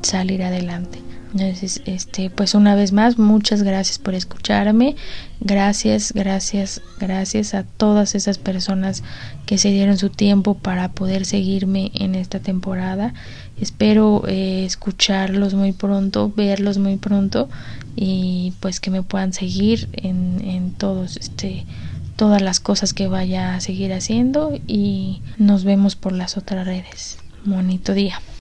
salir 0.00 0.42
adelante. 0.42 1.05
Entonces, 1.32 1.82
este, 1.86 2.30
pues 2.30 2.54
una 2.54 2.74
vez 2.74 2.92
más, 2.92 3.18
muchas 3.18 3.62
gracias 3.62 3.98
por 3.98 4.14
escucharme. 4.14 4.96
Gracias, 5.40 6.12
gracias, 6.12 6.80
gracias 6.98 7.54
a 7.54 7.64
todas 7.64 8.14
esas 8.14 8.38
personas 8.38 9.02
que 9.44 9.58
se 9.58 9.70
dieron 9.70 9.98
su 9.98 10.08
tiempo 10.10 10.54
para 10.54 10.92
poder 10.92 11.24
seguirme 11.26 11.90
en 11.94 12.14
esta 12.14 12.40
temporada. 12.40 13.12
Espero 13.60 14.22
eh, 14.26 14.64
escucharlos 14.64 15.54
muy 15.54 15.72
pronto, 15.72 16.32
verlos 16.34 16.78
muy 16.78 16.96
pronto 16.96 17.48
y 17.96 18.52
pues 18.60 18.80
que 18.80 18.90
me 18.90 19.02
puedan 19.02 19.32
seguir 19.32 19.88
en, 19.92 20.40
en 20.44 20.72
todos 20.72 21.16
este 21.16 21.64
todas 22.16 22.40
las 22.40 22.60
cosas 22.60 22.94
que 22.94 23.08
vaya 23.08 23.54
a 23.54 23.60
seguir 23.60 23.92
haciendo 23.92 24.58
y 24.66 25.20
nos 25.36 25.64
vemos 25.64 25.96
por 25.96 26.12
las 26.12 26.38
otras 26.38 26.66
redes. 26.66 27.18
Bonito 27.44 27.92
día. 27.92 28.20